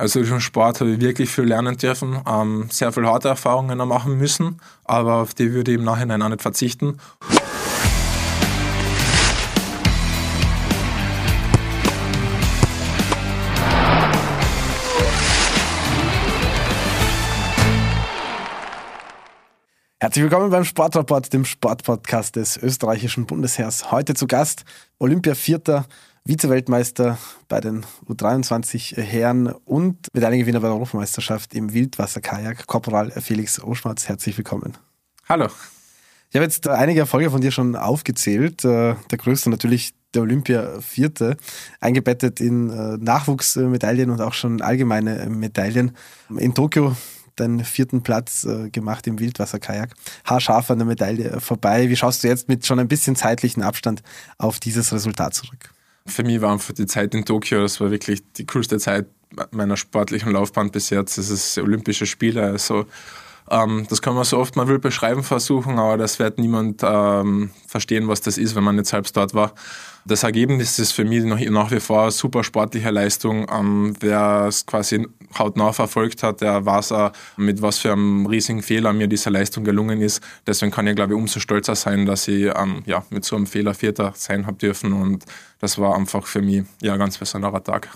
Also 0.00 0.20
im 0.20 0.38
Sport 0.38 0.80
habe 0.80 0.92
ich 0.92 1.00
wirklich 1.00 1.28
viel 1.28 1.42
lernen 1.42 1.76
dürfen, 1.76 2.20
ähm, 2.24 2.68
sehr 2.70 2.92
viel 2.92 3.04
harte 3.04 3.26
Erfahrungen 3.26 3.76
machen 3.78 4.16
müssen, 4.16 4.60
aber 4.84 5.14
auf 5.16 5.34
die 5.34 5.52
würde 5.52 5.72
ich 5.72 5.78
im 5.78 5.82
Nachhinein 5.82 6.22
auch 6.22 6.28
nicht 6.28 6.40
verzichten. 6.40 6.98
Herzlich 20.00 20.22
willkommen 20.22 20.50
beim 20.50 20.64
Sportrapport, 20.64 21.32
dem 21.32 21.44
Sportpodcast 21.44 22.36
des 22.36 22.56
österreichischen 22.56 23.26
Bundesheers. 23.26 23.90
Heute 23.90 24.14
zu 24.14 24.28
Gast 24.28 24.64
Olympia 25.00 25.34
Vierter, 25.34 25.86
Vize-Weltmeister 26.28 27.16
bei 27.48 27.58
den 27.58 27.86
U23 28.06 29.00
Herren 29.00 29.46
und 29.46 30.08
Medaillengewinner 30.12 30.60
bei 30.60 30.66
der 30.66 30.74
Europameisterschaft 30.74 31.54
im 31.54 31.72
Wildwasserkajak, 31.72 32.66
Korporal 32.66 33.10
Felix 33.12 33.58
Oschmatz. 33.58 34.08
Herzlich 34.08 34.36
willkommen. 34.36 34.76
Hallo. 35.26 35.46
Ich 36.28 36.36
habe 36.36 36.44
jetzt 36.44 36.68
einige 36.68 37.00
Erfolge 37.00 37.30
von 37.30 37.40
dir 37.40 37.50
schon 37.50 37.76
aufgezählt. 37.76 38.62
Äh, 38.62 38.94
der 39.10 39.18
größte 39.18 39.48
natürlich 39.48 39.94
der 40.12 40.20
Olympia 40.20 40.82
Vierte, 40.82 41.38
eingebettet 41.80 42.42
in 42.42 42.68
äh, 42.68 42.98
Nachwuchsmedaillen 42.98 44.10
und 44.10 44.20
auch 44.20 44.34
schon 44.34 44.60
allgemeine 44.60 45.30
Medaillen. 45.30 45.96
In 46.36 46.54
Tokio 46.54 46.94
deinen 47.36 47.64
vierten 47.64 48.02
Platz 48.02 48.44
äh, 48.44 48.68
gemacht 48.68 49.06
im 49.06 49.18
Wildwasserkajak. 49.18 49.94
Haarscharf 50.26 50.70
an 50.70 50.78
der 50.78 50.86
Medaille 50.86 51.40
vorbei. 51.40 51.88
Wie 51.88 51.96
schaust 51.96 52.22
du 52.22 52.28
jetzt 52.28 52.48
mit 52.48 52.66
schon 52.66 52.78
ein 52.78 52.88
bisschen 52.88 53.16
zeitlichen 53.16 53.62
Abstand 53.62 54.02
auf 54.36 54.60
dieses 54.60 54.92
Resultat 54.92 55.32
zurück? 55.32 55.72
Für 56.08 56.24
mich 56.24 56.40
war 56.40 56.52
einfach 56.52 56.74
die 56.74 56.86
Zeit 56.86 57.14
in 57.14 57.24
Tokio, 57.24 57.60
das 57.60 57.80
war 57.80 57.90
wirklich 57.90 58.22
die 58.32 58.46
coolste 58.46 58.78
Zeit 58.78 59.06
meiner 59.50 59.76
sportlichen 59.76 60.32
Laufbahn 60.32 60.70
bis 60.70 60.90
jetzt. 60.90 61.18
Das 61.18 61.30
ist 61.30 61.58
Olympische 61.58 62.06
Spiele, 62.06 62.42
also 62.42 62.86
ähm, 63.50 63.86
das 63.88 64.02
kann 64.02 64.14
man 64.14 64.24
so 64.24 64.38
oft 64.38 64.56
man 64.56 64.68
will 64.68 64.78
beschreiben 64.78 65.22
versuchen, 65.22 65.78
aber 65.78 65.96
das 65.96 66.18
wird 66.18 66.38
niemand 66.38 66.82
ähm, 66.82 67.50
verstehen, 67.66 68.08
was 68.08 68.20
das 68.20 68.38
ist, 68.38 68.54
wenn 68.54 68.64
man 68.64 68.76
nicht 68.76 68.86
selbst 68.86 69.16
dort 69.16 69.34
war. 69.34 69.52
Das 70.04 70.22
Ergebnis 70.22 70.78
ist 70.78 70.92
für 70.92 71.04
mich 71.04 71.24
noch, 71.24 71.38
nach 71.38 71.70
wie 71.70 71.80
vor 71.80 72.10
super 72.10 72.42
sportliche 72.42 72.90
Leistung. 72.90 73.46
Ähm, 73.52 73.94
wer 74.00 74.46
es 74.48 74.64
quasi 74.64 75.06
hautnah 75.38 75.72
verfolgt 75.72 76.22
hat, 76.22 76.40
der 76.40 76.64
weiß 76.64 76.92
auch, 76.92 77.12
mit 77.36 77.60
was 77.60 77.78
für 77.78 77.92
einem 77.92 78.24
riesigen 78.26 78.62
Fehler 78.62 78.92
mir 78.92 79.06
diese 79.06 79.28
Leistung 79.28 79.64
gelungen 79.64 80.00
ist. 80.00 80.22
Deswegen 80.46 80.72
kann 80.72 80.86
ich, 80.86 80.96
glaube 80.96 81.12
ich, 81.12 81.18
umso 81.18 81.40
stolzer 81.40 81.74
sein, 81.74 82.06
dass 82.06 82.26
ich 82.28 82.46
ähm, 82.56 82.82
ja, 82.86 83.04
mit 83.10 83.24
so 83.24 83.36
einem 83.36 83.46
Fehler 83.46 83.74
Vierter 83.74 84.12
sein 84.14 84.46
habe 84.46 84.56
dürfen. 84.56 84.92
Und 84.92 85.24
das 85.60 85.78
war 85.78 85.94
einfach 85.94 86.26
für 86.26 86.40
mich 86.40 86.64
ja, 86.80 86.94
ein 86.94 86.98
ganz 86.98 87.18
besonderer 87.18 87.62
Tag 87.62 87.88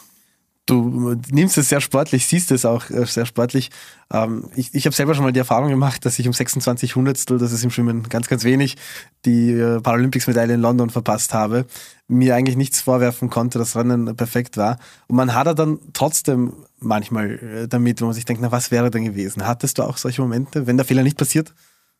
du 0.66 1.16
nimmst 1.30 1.58
es 1.58 1.68
sehr 1.68 1.80
sportlich, 1.80 2.26
siehst 2.26 2.50
es 2.52 2.64
auch 2.64 2.88
äh, 2.90 3.04
sehr 3.06 3.26
sportlich. 3.26 3.70
Ähm, 4.12 4.48
ich 4.54 4.74
ich 4.74 4.86
habe 4.86 4.94
selber 4.94 5.14
schon 5.14 5.24
mal 5.24 5.32
die 5.32 5.38
Erfahrung 5.38 5.70
gemacht, 5.70 6.04
dass 6.04 6.18
ich 6.18 6.26
um 6.26 6.32
26 6.32 6.94
Hundertstel, 6.94 7.38
das 7.38 7.52
ist 7.52 7.64
im 7.64 7.70
Schwimmen 7.70 8.08
ganz, 8.08 8.28
ganz 8.28 8.44
wenig, 8.44 8.76
die 9.24 9.50
äh, 9.52 9.80
Paralympics-Medaille 9.80 10.54
in 10.54 10.60
London 10.60 10.90
verpasst 10.90 11.34
habe, 11.34 11.66
mir 12.08 12.34
eigentlich 12.36 12.56
nichts 12.56 12.80
vorwerfen 12.80 13.30
konnte, 13.30 13.58
das 13.58 13.76
Rennen 13.76 14.14
perfekt 14.16 14.56
war. 14.56 14.78
Und 15.08 15.16
man 15.16 15.34
hat 15.34 15.46
er 15.46 15.54
dann 15.54 15.78
trotzdem 15.92 16.52
manchmal 16.78 17.30
äh, 17.30 17.68
damit, 17.68 18.00
wo 18.00 18.06
man 18.06 18.14
sich 18.14 18.24
denkt, 18.24 18.42
na 18.42 18.52
was 18.52 18.70
wäre 18.70 18.90
denn 18.90 19.04
gewesen? 19.04 19.46
Hattest 19.46 19.78
du 19.78 19.82
auch 19.82 19.96
solche 19.96 20.22
Momente, 20.22 20.66
wenn 20.66 20.76
der 20.76 20.86
Fehler 20.86 21.02
nicht 21.02 21.18
passiert? 21.18 21.54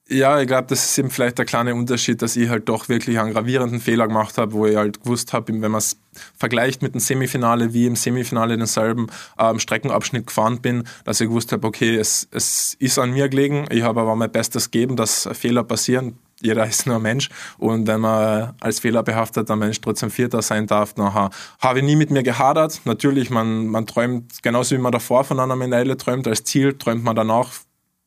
Ja, 0.09 0.41
ich 0.41 0.49
glaube, 0.49 0.67
das 0.69 0.85
ist 0.85 0.99
eben 0.99 1.11
vielleicht 1.11 1.39
der 1.39 1.45
kleine 1.45 1.75
Unterschied, 1.75 2.21
dass 2.23 2.35
ich 2.37 2.49
halt 2.49 2.69
doch 2.69 2.89
wirklich 2.89 3.21
einen 3.21 3.33
gravierenden 3.33 3.81
Fehler 3.81 4.09
gemacht 4.09 4.37
habe, 4.37 4.53
wo 4.53 4.67
ich 4.67 4.77
halt 4.77 5.01
gewusst 5.03 5.33
habe, 5.33 5.53
wenn 5.53 5.71
man 5.71 5.79
es 5.79 5.97
vergleicht 6.37 6.83
mit 6.83 6.95
dem 6.95 7.01
Semifinale, 7.01 7.73
wie 7.73 7.87
im 7.87 7.95
Semifinale 7.95 8.59
denselben 8.59 9.07
ähm, 9.39 9.61
Streckenabschnitt 9.61 10.27
gefahren 10.27 10.61
bin, 10.61 10.85
dass 11.05 11.21
ich 11.21 11.29
gewusst 11.29 11.53
habe, 11.53 11.67
okay, 11.67 11.97
es, 11.97 12.29
es 12.33 12.75
ist 12.81 12.99
an 12.99 13.13
mir 13.13 13.29
gelegen, 13.29 13.67
ich 13.71 13.83
habe 13.83 14.01
aber 14.01 14.17
mein 14.17 14.31
Bestes 14.31 14.71
gegeben, 14.71 14.97
dass 14.97 15.29
Fehler 15.33 15.63
passieren. 15.63 16.19
Jeder 16.43 16.67
ist 16.69 16.87
nur 16.87 16.97
ein 16.97 17.03
Mensch 17.03 17.31
und 17.59 17.87
wenn 17.87 18.01
man 18.01 18.55
als 18.61 18.81
fehlerbehafteter 18.81 19.55
Mensch 19.55 19.81
trotzdem 19.81 20.11
Vierter 20.11 20.43
sein 20.43 20.67
darf, 20.67 20.97
nachher 20.97 21.31
habe 21.61 21.79
ich 21.79 21.85
nie 21.85 21.97
mit 21.97 22.11
mir 22.11 22.25
gehadert. 22.25 22.81
Natürlich, 22.85 23.31
man, 23.31 23.69
man 23.69 23.87
träumt, 23.87 24.43
genauso 24.43 24.75
wie 24.75 24.81
man 24.81 24.93
davor 24.93 25.23
von 25.23 25.39
einer 25.39 25.55
Medaille 25.57 25.97
träumt, 25.97 26.27
als 26.27 26.43
Ziel 26.43 26.77
träumt 26.77 27.05
man 27.05 27.15
danach 27.15 27.53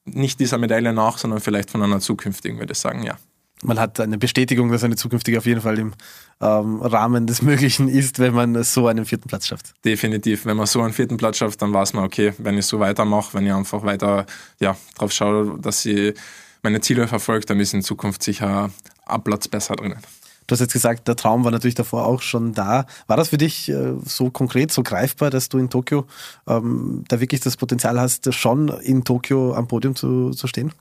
nicht 0.06 0.40
dieser 0.40 0.58
Medaille 0.58 0.94
nach, 0.94 1.18
sondern 1.18 1.40
vielleicht 1.40 1.70
von 1.72 1.82
einer 1.82 2.00
zukünftigen, 2.00 2.60
würde 2.60 2.74
ich 2.74 2.80
sagen, 2.80 3.04
ja. 3.04 3.18
Man 3.64 3.80
hat 3.80 4.00
eine 4.00 4.18
Bestätigung, 4.18 4.72
dass 4.72 4.84
eine 4.84 4.96
zukünftige 4.96 5.38
auf 5.38 5.46
jeden 5.46 5.62
Fall 5.62 5.80
im 5.80 5.94
ähm, 6.42 6.82
Rahmen 6.82 7.26
des 7.26 7.42
Möglichen 7.42 7.88
ist, 7.88 8.20
wenn 8.20 8.34
man 8.34 8.62
so 8.64 8.88
einen 8.88 9.06
vierten 9.06 9.28
Platz 9.28 9.48
schafft. 9.48 9.74
Definitiv. 9.84 10.46
Wenn 10.46 10.58
man 10.58 10.68
so 10.68 10.82
einen 10.82 10.94
vierten 10.94 11.18
Platz 11.18 11.38
schafft, 11.38 11.62
dann 11.62 11.74
weiß 11.74 11.94
man, 11.94 12.04
okay, 12.04 12.34
wenn 12.38 12.58
ich 12.58 12.66
so 12.66 12.80
weitermache, 12.80 13.34
wenn 13.34 13.46
ich 13.46 13.54
einfach 13.54 13.84
weiter 13.84 14.26
ja, 14.60 14.78
darauf 14.96 15.12
schaue, 15.12 15.58
dass 15.60 15.86
ich 15.86 16.14
meine 16.62 16.82
Ziele 16.82 17.08
verfolge, 17.08 17.46
dann 17.46 17.60
ist 17.60 17.74
in 17.74 17.82
Zukunft 17.82 18.24
sicher 18.24 18.70
ein 19.06 19.24
Platz 19.24 19.48
besser 19.48 19.76
drinnen. 19.76 20.00
Du 20.48 20.54
hast 20.54 20.60
jetzt 20.60 20.74
gesagt, 20.74 21.08
der 21.08 21.16
Traum 21.16 21.44
war 21.44 21.52
natürlich 21.52 21.76
davor 21.76 22.06
auch 22.06 22.22
schon 22.22 22.54
da. 22.54 22.86
War 23.08 23.18
das 23.18 23.30
für 23.30 23.38
dich 23.38 23.70
äh, 23.70 23.94
so 24.06 24.30
konkret, 24.30 24.72
so 24.72 24.84
greifbar, 24.84 25.30
dass 25.30 25.50
du 25.50 25.58
in 25.58 25.70
Tokio 25.70 26.06
ähm, 26.48 27.04
da 27.08 27.20
wirklich 27.20 27.42
das 27.42 27.58
Potenzial 27.58 28.00
hast, 28.00 28.34
schon 28.34 28.70
in 28.70 29.04
Tokio 29.04 29.54
am 29.54 29.68
Podium 29.68 29.96
zu, 29.96 30.32
zu 30.32 30.48
stehen? 30.48 30.72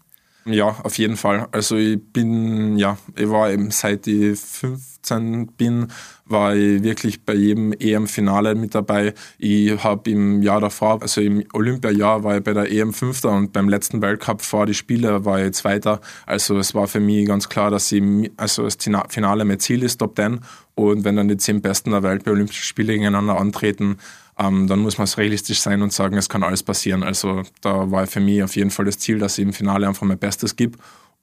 Ja, 0.46 0.76
auf 0.82 0.98
jeden 0.98 1.16
Fall. 1.16 1.48
Also 1.52 1.76
ich 1.76 1.98
bin, 2.12 2.76
ja, 2.76 2.98
ich 3.16 3.30
war 3.30 3.50
eben 3.50 3.70
seit 3.70 4.06
ich 4.06 4.38
15 4.38 5.46
bin, 5.56 5.86
war 6.26 6.54
ich 6.54 6.82
wirklich 6.82 7.24
bei 7.24 7.32
jedem 7.32 7.72
EM-Finale 7.72 8.54
mit 8.54 8.74
dabei. 8.74 9.14
Ich 9.38 9.82
habe 9.82 10.10
im 10.10 10.42
Jahr 10.42 10.60
davor, 10.60 11.00
also 11.00 11.22
im 11.22 11.44
Olympiajahr, 11.54 12.24
war 12.24 12.36
ich 12.36 12.44
bei 12.44 12.52
der 12.52 12.70
EM 12.70 12.92
Fünfter 12.92 13.30
und 13.30 13.54
beim 13.54 13.70
letzten 13.70 14.02
Weltcup 14.02 14.42
vor 14.42 14.66
die 14.66 14.74
Spiele 14.74 15.24
war 15.24 15.42
ich 15.42 15.52
Zweiter. 15.52 16.02
Also 16.26 16.58
es 16.58 16.74
war 16.74 16.88
für 16.88 17.00
mich 17.00 17.26
ganz 17.26 17.48
klar, 17.48 17.70
dass 17.70 17.90
ich, 17.90 18.02
also 18.36 18.64
das 18.64 18.76
Finale 19.08 19.46
mein 19.46 19.60
Ziel 19.60 19.82
ist, 19.82 19.96
Top 19.96 20.14
10. 20.16 20.40
Und 20.74 21.04
wenn 21.04 21.16
dann 21.16 21.28
die 21.28 21.36
zehn 21.38 21.62
Besten 21.62 21.92
der 21.92 22.02
Welt 22.02 22.24
bei 22.24 22.32
Olympischen 22.32 22.64
Spielen 22.64 22.88
gegeneinander 22.88 23.38
antreten, 23.38 23.96
ähm, 24.38 24.66
dann 24.66 24.80
muss 24.80 24.98
man 24.98 25.04
es 25.04 25.18
realistisch 25.18 25.60
sein 25.60 25.82
und 25.82 25.92
sagen, 25.92 26.16
es 26.16 26.28
kann 26.28 26.42
alles 26.42 26.62
passieren. 26.62 27.02
Also 27.02 27.42
da 27.60 27.90
war 27.90 28.06
für 28.06 28.20
mich 28.20 28.42
auf 28.42 28.56
jeden 28.56 28.70
Fall 28.70 28.84
das 28.84 28.98
Ziel, 28.98 29.18
dass 29.18 29.38
ich 29.38 29.44
im 29.44 29.52
Finale 29.52 29.86
einfach 29.86 30.06
mein 30.06 30.18
Bestes 30.18 30.56
gebe. 30.56 30.78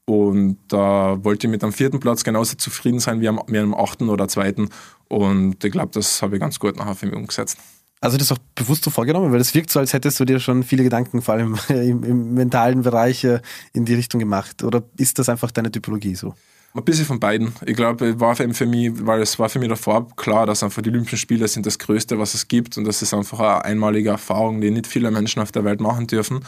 Und 0.06 0.58
da 0.68 1.24
wollte 1.24 1.48
ich 1.48 1.52
mit 1.52 1.62
dem 1.62 1.74
vierten 1.74 2.00
Platz 2.00 2.24
genauso 2.24 2.56
zufrieden 2.56 3.00
sein 3.00 3.22
wie 3.22 3.28
am, 3.28 3.42
wie 3.48 3.60
am 3.60 3.74
achten 3.74 4.10
oder 4.10 4.28
zweiten. 4.28 4.70
Und 5.08 5.64
ich 5.64 5.72
glaube, 5.72 5.92
das 5.94 6.22
habe 6.22 6.36
ich 6.36 6.42
ganz 6.42 6.60
gut 6.60 6.78
nachher 6.78 6.96
für 6.96 7.06
mich 7.06 7.16
umgesetzt. 7.16 7.58
Also 8.00 8.18
das 8.18 8.32
auch 8.32 8.40
bewusst 8.56 8.84
so 8.84 8.90
vorgenommen, 8.90 9.32
weil 9.32 9.40
es 9.40 9.54
wirkt 9.54 9.70
so, 9.70 9.80
als 9.80 9.94
hättest 9.94 10.20
du 10.20 10.26
dir 10.26 10.40
schon 10.40 10.64
viele 10.64 10.84
Gedanken, 10.84 11.22
vor 11.22 11.36
allem 11.36 11.58
im, 11.70 12.04
im 12.04 12.34
mentalen 12.34 12.82
Bereich, 12.82 13.24
äh, 13.24 13.42
in 13.74 13.86
die 13.86 13.94
Richtung 13.94 14.20
gemacht. 14.20 14.64
Oder 14.64 14.84
ist 14.98 15.20
das 15.20 15.30
einfach 15.30 15.52
deine 15.52 15.72
Typologie 15.72 16.16
so? 16.16 16.34
Ein 16.74 16.86
bisschen 16.86 17.06
von 17.06 17.20
beiden. 17.20 17.54
Ich 17.66 17.76
glaube, 17.76 18.20
war 18.22 18.36
für 18.36 18.66
mich, 18.66 18.92
weil 19.06 19.22
es 19.22 19.38
war 19.38 19.50
für 19.50 19.59
mich 19.59 19.68
davor 19.68 20.08
klar, 20.16 20.46
dass 20.46 20.64
einfach 20.64 20.82
die 20.82 20.90
Olympischen 20.90 21.18
Spiele 21.18 21.48
sind 21.50 21.66
das 21.66 21.78
Größte, 21.78 22.18
was 22.18 22.34
es 22.34 22.48
gibt 22.48 22.78
und 22.78 22.86
das 22.86 23.02
ist 23.02 23.14
einfach 23.14 23.40
eine 23.40 23.66
einmalige 23.66 24.12
Erfahrung, 24.12 24.62
die 24.62 24.72
nicht 24.72 24.88
viele 24.88 25.12
Menschen 25.12 25.42
auf 25.42 25.52
der 25.52 25.66
Welt 25.66 25.81
machen 25.81 26.08
dürfen. 26.08 26.46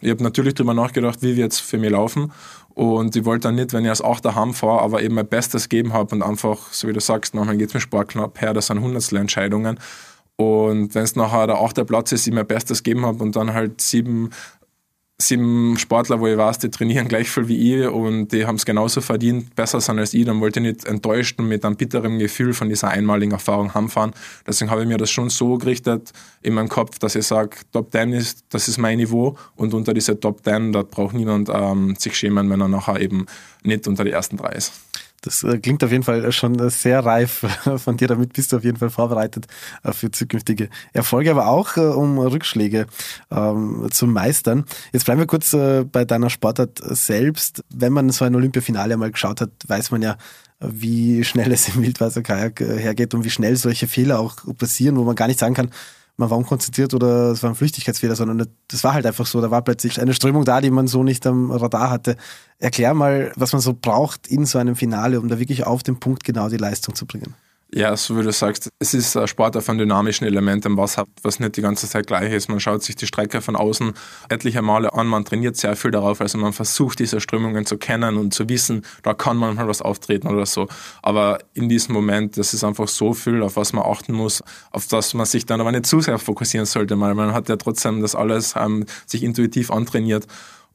Ich 0.00 0.10
habe 0.10 0.24
natürlich 0.24 0.54
darüber 0.54 0.74
nachgedacht, 0.74 1.22
wie 1.22 1.36
wird 1.36 1.52
es 1.52 1.60
für 1.60 1.78
mich 1.78 1.90
laufen 1.90 2.32
und 2.74 3.14
ich 3.14 3.24
wollte 3.24 3.48
dann 3.48 3.54
nicht, 3.54 3.72
wenn 3.72 3.84
ich 3.84 3.90
als 3.90 4.02
Achter 4.02 4.32
fahre, 4.52 4.82
aber 4.82 5.02
eben 5.02 5.14
mein 5.14 5.28
Bestes 5.28 5.68
geben 5.68 5.92
habe 5.92 6.16
und 6.16 6.22
einfach, 6.22 6.72
so 6.72 6.88
wie 6.88 6.92
du 6.92 7.00
sagst, 7.00 7.34
manchmal 7.34 7.56
geht 7.56 7.68
es 7.68 7.74
mir 7.74 7.80
Sport 7.80 8.08
knapp 8.08 8.40
her, 8.40 8.52
das 8.52 8.66
sind 8.66 8.80
Hundertstel 8.80 9.18
Entscheidungen 9.18 9.78
und 10.40 10.94
wenn 10.94 11.04
es 11.04 11.16
nachher 11.16 11.46
der 11.46 11.60
achte 11.60 11.84
Platz 11.84 12.12
ist, 12.12 12.26
ich 12.26 12.32
mein 12.32 12.46
Bestes 12.46 12.82
geben 12.82 13.04
habe 13.04 13.22
und 13.22 13.36
dann 13.36 13.52
halt 13.52 13.82
sieben 13.82 14.30
sieben 15.20 15.76
Sportler, 15.78 16.20
wo 16.20 16.26
ich 16.26 16.36
weiß, 16.36 16.58
die 16.58 16.70
trainieren 16.70 17.08
gleich 17.08 17.30
viel 17.30 17.48
wie 17.48 17.74
ich 17.74 17.88
und 17.88 18.28
die 18.28 18.46
haben 18.46 18.56
es 18.56 18.64
genauso 18.64 19.00
verdient, 19.00 19.54
besser 19.54 19.80
sein 19.80 19.98
als 19.98 20.14
ich, 20.14 20.24
dann 20.24 20.40
wollte 20.40 20.60
ich 20.60 20.66
nicht 20.66 20.84
enttäuscht 20.86 21.38
und 21.38 21.48
mit 21.48 21.64
einem 21.64 21.76
bitteren 21.76 22.18
Gefühl 22.18 22.52
von 22.54 22.68
dieser 22.68 22.88
einmaligen 22.88 23.32
Erfahrung 23.32 23.74
heimfahren. 23.74 24.12
Deswegen 24.46 24.70
habe 24.70 24.82
ich 24.82 24.88
mir 24.88 24.96
das 24.96 25.10
schon 25.10 25.30
so 25.30 25.58
gerichtet 25.58 26.12
in 26.42 26.54
meinem 26.54 26.68
Kopf, 26.68 26.98
dass 26.98 27.14
ich 27.14 27.26
sage, 27.26 27.56
Top 27.72 27.92
10 27.92 28.12
ist, 28.12 28.44
das 28.50 28.68
ist 28.68 28.78
mein 28.78 28.98
Niveau 28.98 29.36
und 29.56 29.74
unter 29.74 29.94
diese 29.94 30.18
Top 30.18 30.44
10, 30.44 30.72
da 30.72 30.82
braucht 30.82 31.14
niemand 31.14 31.50
ähm, 31.52 31.94
sich 31.96 32.16
schämen, 32.16 32.48
wenn 32.50 32.60
er 32.60 32.68
nachher 32.68 33.00
eben 33.00 33.26
nicht 33.62 33.86
unter 33.86 34.04
die 34.04 34.10
ersten 34.10 34.36
drei 34.36 34.52
ist. 34.52 34.72
Das 35.20 35.42
äh, 35.42 35.58
klingt 35.58 35.84
auf 35.84 35.90
jeden 35.90 36.02
Fall 36.02 36.30
schon 36.32 36.70
sehr 36.70 37.04
reif 37.04 37.44
von 37.76 37.96
dir. 37.96 38.08
Damit 38.08 38.32
bist 38.32 38.52
du 38.52 38.56
auf 38.56 38.64
jeden 38.64 38.78
Fall 38.78 38.90
vorbereitet 38.90 39.46
äh, 39.82 39.92
für 39.92 40.10
zukünftige 40.10 40.70
Erfolge, 40.92 41.30
aber 41.30 41.48
auch 41.48 41.76
äh, 41.76 41.80
um 41.80 42.18
Rückschläge 42.18 42.86
ähm, 43.30 43.88
zu 43.90 44.06
meistern. 44.06 44.64
Jetzt 44.92 45.04
bleiben 45.04 45.20
wir 45.20 45.26
kurz 45.26 45.50
bei 45.50 46.04
deiner 46.04 46.30
Sportart 46.30 46.80
selbst. 46.82 47.64
Wenn 47.74 47.92
man 47.92 48.10
so 48.10 48.24
ein 48.24 48.34
Olympiafinale 48.34 48.96
mal 48.96 49.10
geschaut 49.10 49.40
hat, 49.40 49.50
weiß 49.66 49.90
man 49.90 50.02
ja, 50.02 50.16
wie 50.60 51.24
schnell 51.24 51.52
es 51.52 51.68
im 51.68 51.82
Wildwasserkajak 51.82 52.60
hergeht 52.60 53.14
und 53.14 53.24
wie 53.24 53.30
schnell 53.30 53.56
solche 53.56 53.88
Fehler 53.88 54.20
auch 54.20 54.36
passieren, 54.58 54.96
wo 54.96 55.04
man 55.04 55.16
gar 55.16 55.26
nicht 55.26 55.40
sagen 55.40 55.54
kann, 55.54 55.70
man 56.20 56.28
war 56.30 56.36
unkonzentriert 56.36 56.92
oder 56.92 57.32
es 57.32 57.42
war 57.42 57.50
ein 57.50 57.56
Flüchtigkeitsfehler, 57.56 58.14
sondern 58.14 58.46
das 58.68 58.84
war 58.84 58.92
halt 58.92 59.06
einfach 59.06 59.26
so. 59.26 59.40
Da 59.40 59.50
war 59.50 59.62
plötzlich 59.62 60.00
eine 60.00 60.12
Strömung 60.12 60.44
da, 60.44 60.60
die 60.60 60.70
man 60.70 60.86
so 60.86 61.02
nicht 61.02 61.26
am 61.26 61.50
Radar 61.50 61.90
hatte. 61.90 62.16
Erklär 62.58 62.92
mal, 62.92 63.32
was 63.36 63.52
man 63.52 63.62
so 63.62 63.72
braucht 63.72 64.28
in 64.28 64.44
so 64.44 64.58
einem 64.58 64.76
Finale, 64.76 65.18
um 65.18 65.28
da 65.28 65.38
wirklich 65.38 65.66
auf 65.66 65.82
den 65.82 65.98
Punkt 65.98 66.22
genau 66.22 66.50
die 66.50 66.58
Leistung 66.58 66.94
zu 66.94 67.06
bringen. 67.06 67.34
Ja, 67.72 67.96
so 67.96 68.18
wie 68.18 68.24
du 68.24 68.32
sagst, 68.32 68.68
es 68.80 68.94
ist 68.94 69.16
ein 69.16 69.28
Sport 69.28 69.62
von 69.62 69.78
dynamischen 69.78 70.26
Elementen, 70.26 70.76
was, 70.76 70.98
hat, 70.98 71.06
was 71.22 71.38
nicht 71.38 71.56
die 71.56 71.62
ganze 71.62 71.88
Zeit 71.88 72.08
gleich 72.08 72.32
ist. 72.32 72.48
Man 72.48 72.58
schaut 72.58 72.82
sich 72.82 72.96
die 72.96 73.06
Strecke 73.06 73.40
von 73.40 73.54
außen 73.54 73.92
etliche 74.28 74.60
Male 74.60 74.92
an, 74.92 75.06
man 75.06 75.24
trainiert 75.24 75.56
sehr 75.56 75.76
viel 75.76 75.92
darauf, 75.92 76.20
also 76.20 76.36
man 76.36 76.52
versucht 76.52 76.98
diese 76.98 77.20
Strömungen 77.20 77.66
zu 77.66 77.78
kennen 77.78 78.16
und 78.16 78.34
zu 78.34 78.48
wissen, 78.48 78.82
da 79.04 79.14
kann 79.14 79.36
manchmal 79.36 79.68
was 79.68 79.82
auftreten 79.82 80.26
oder 80.26 80.46
so. 80.46 80.66
Aber 81.00 81.38
in 81.54 81.68
diesem 81.68 81.94
Moment, 81.94 82.36
das 82.38 82.54
ist 82.54 82.64
einfach 82.64 82.88
so 82.88 83.14
viel, 83.14 83.40
auf 83.40 83.54
was 83.54 83.72
man 83.72 83.84
achten 83.84 84.14
muss, 84.14 84.42
auf 84.72 84.88
das 84.88 85.14
man 85.14 85.26
sich 85.26 85.46
dann 85.46 85.60
aber 85.60 85.70
nicht 85.70 85.86
zu 85.86 86.00
sehr 86.00 86.18
fokussieren 86.18 86.66
sollte, 86.66 86.98
weil 86.98 87.14
man 87.14 87.32
hat 87.32 87.48
ja 87.48 87.54
trotzdem 87.54 88.00
das 88.00 88.16
alles 88.16 88.54
ähm, 88.56 88.84
sich 89.06 89.22
intuitiv 89.22 89.70
antrainiert. 89.70 90.26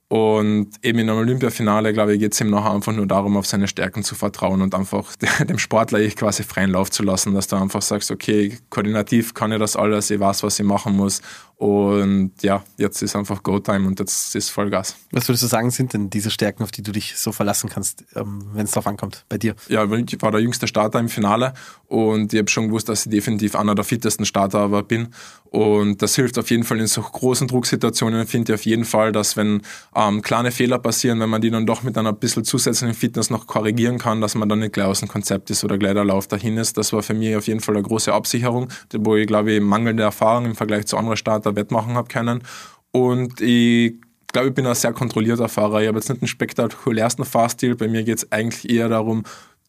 Und 0.07 0.69
eben 0.83 0.99
in 0.99 1.09
einem 1.09 1.17
Olympiafinale, 1.17 1.91
glaube 1.91 2.13
ich, 2.13 2.19
geht 2.19 2.33
es 2.33 2.41
ihm 2.41 2.51
nachher 2.51 2.71
einfach 2.71 2.93
nur 2.93 3.07
darum, 3.07 3.37
auf 3.37 3.47
seine 3.47 3.67
Stärken 3.67 4.03
zu 4.03 4.13
vertrauen 4.13 4.61
und 4.61 4.75
einfach 4.75 5.15
dem 5.49 5.57
Sportler 5.57 5.99
ich 5.99 6.15
quasi 6.15 6.43
freien 6.43 6.69
Lauf 6.69 6.91
zu 6.91 7.01
lassen, 7.01 7.33
dass 7.33 7.47
du 7.47 7.55
einfach 7.55 7.81
sagst, 7.81 8.11
okay, 8.11 8.57
koordinativ 8.69 9.33
kann 9.33 9.51
ich 9.51 9.57
das 9.57 9.75
alles, 9.75 10.11
ich 10.11 10.19
weiß, 10.19 10.43
was 10.43 10.59
ich 10.59 10.65
machen 10.65 10.95
muss 10.95 11.21
und 11.57 12.31
ja, 12.41 12.63
jetzt 12.77 13.01
ist 13.01 13.15
einfach 13.15 13.41
Go-Time 13.41 13.87
und 13.87 13.97
jetzt 13.99 14.35
ist 14.35 14.49
Vollgas. 14.49 14.97
Was 15.11 15.29
würdest 15.29 15.43
du 15.43 15.47
sagen, 15.47 15.71
sind 15.71 15.93
denn 15.93 16.09
diese 16.09 16.29
Stärken, 16.29 16.63
auf 16.63 16.71
die 16.71 16.83
du 16.83 16.91
dich 16.91 17.15
so 17.15 17.31
verlassen 17.31 17.69
kannst, 17.69 18.03
ähm, 18.15 18.47
wenn 18.53 18.65
es 18.65 18.71
darauf 18.71 18.87
ankommt, 18.87 19.23
bei 19.29 19.37
dir? 19.37 19.55
Ja, 19.69 19.85
ich 19.85 20.21
war 20.21 20.31
der 20.31 20.41
jüngste 20.41 20.67
Starter 20.67 20.99
im 20.99 21.07
Finale 21.07 21.53
und 21.87 22.33
ich 22.33 22.39
habe 22.39 22.49
schon 22.49 22.67
gewusst, 22.67 22.89
dass 22.89 23.05
ich 23.05 23.11
definitiv 23.11 23.55
einer 23.55 23.73
der 23.73 23.85
fittesten 23.85 24.25
Starter 24.25 24.59
aber 24.59 24.83
bin. 24.83 25.09
Und 25.45 26.01
das 26.01 26.15
hilft 26.15 26.37
auf 26.37 26.49
jeden 26.49 26.65
Fall 26.65 26.81
in 26.81 26.87
so 26.87 27.01
großen 27.01 27.47
Drucksituationen, 27.47 28.27
finde 28.27 28.51
ich 28.51 28.59
auf 28.59 28.65
jeden 28.65 28.83
Fall, 28.83 29.13
dass 29.13 29.37
wenn 29.37 29.61
ähm, 29.95 30.21
kleine 30.21 30.51
Fehler 30.51 30.79
passieren, 30.79 31.21
wenn 31.21 31.29
man 31.29 31.41
die 31.41 31.51
dann 31.51 31.65
doch 31.65 31.83
mit 31.83 31.97
einer 31.97 32.11
bisschen 32.11 32.43
zusätzlichen 32.43 32.95
Fitness 32.95 33.29
noch 33.29 33.47
korrigieren 33.47 33.97
kann, 33.97 34.19
dass 34.19 34.35
man 34.35 34.49
dann 34.49 34.59
nicht 34.59 34.73
gleich 34.73 34.87
aus 34.87 34.99
dem 34.99 35.07
Konzept 35.07 35.49
ist 35.51 35.63
oder 35.63 35.77
gleich 35.77 35.93
der 35.93 36.03
Lauf 36.03 36.27
dahin 36.27 36.57
ist. 36.57 36.77
Das 36.77 36.91
war 36.91 37.01
für 37.01 37.13
mich 37.13 37.33
auf 37.37 37.47
jeden 37.47 37.61
Fall 37.61 37.75
eine 37.75 37.83
große 37.83 38.13
Absicherung, 38.13 38.67
wo 38.91 39.15
ich 39.15 39.25
glaube 39.25 39.53
ich 39.53 39.61
mangelnde 39.61 40.03
Erfahrung 40.03 40.43
im 40.45 40.55
Vergleich 40.55 40.87
zu 40.87 40.97
anderen 40.97 41.15
Startern 41.15 41.44
Starter 41.45 41.55
wettmachen 41.55 41.95
habe 41.95 42.07
können. 42.07 42.43
Und 42.91 43.41
ich 43.41 43.95
glaube, 44.31 44.49
ich 44.49 44.53
bin 44.53 44.65
ein 44.65 44.75
sehr 44.75 44.93
kontrollierter 44.93 45.49
Fahrer. 45.49 45.81
Ich 45.81 45.87
habe 45.87 45.97
jetzt 45.97 46.09
nicht 46.09 46.21
den 46.21 46.27
spektakulärsten 46.27 47.25
Fahrstil. 47.25 47.75
Bei 47.75 47.87
mir 47.87 48.03
geht 48.03 48.17
es 48.17 48.31
eigentlich 48.31 48.69
eher 48.69 48.89
darum, 48.89 49.23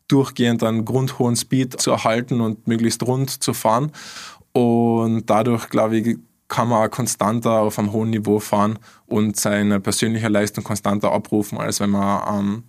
durchgehend 0.09 0.63
einen 0.63 0.85
grundhohen 0.85 1.37
Speed 1.37 1.81
zu 1.81 1.91
erhalten 1.91 2.41
und 2.41 2.67
möglichst 2.67 3.03
rund 3.03 3.43
zu 3.43 3.53
fahren. 3.55 3.93
Und 4.53 5.27
dadurch, 5.27 5.69
glaube 5.69 5.99
ich, 5.99 6.19
kann 6.49 6.69
man 6.69 6.87
auch 6.87 6.91
konstanter 6.91 7.59
auf 7.61 7.79
einem 7.79 7.93
hohen 7.93 8.11
Niveau 8.11 8.39
fahren 8.39 8.79
und 9.07 9.37
seine 9.37 9.81
persönliche 9.81 10.29
Leistung 10.29 10.63
konstanter 10.63 11.11
abrufen, 11.11 11.59
als 11.59 11.81
wenn 11.81 11.91
man 11.91 12.39
ähm, 12.39 12.63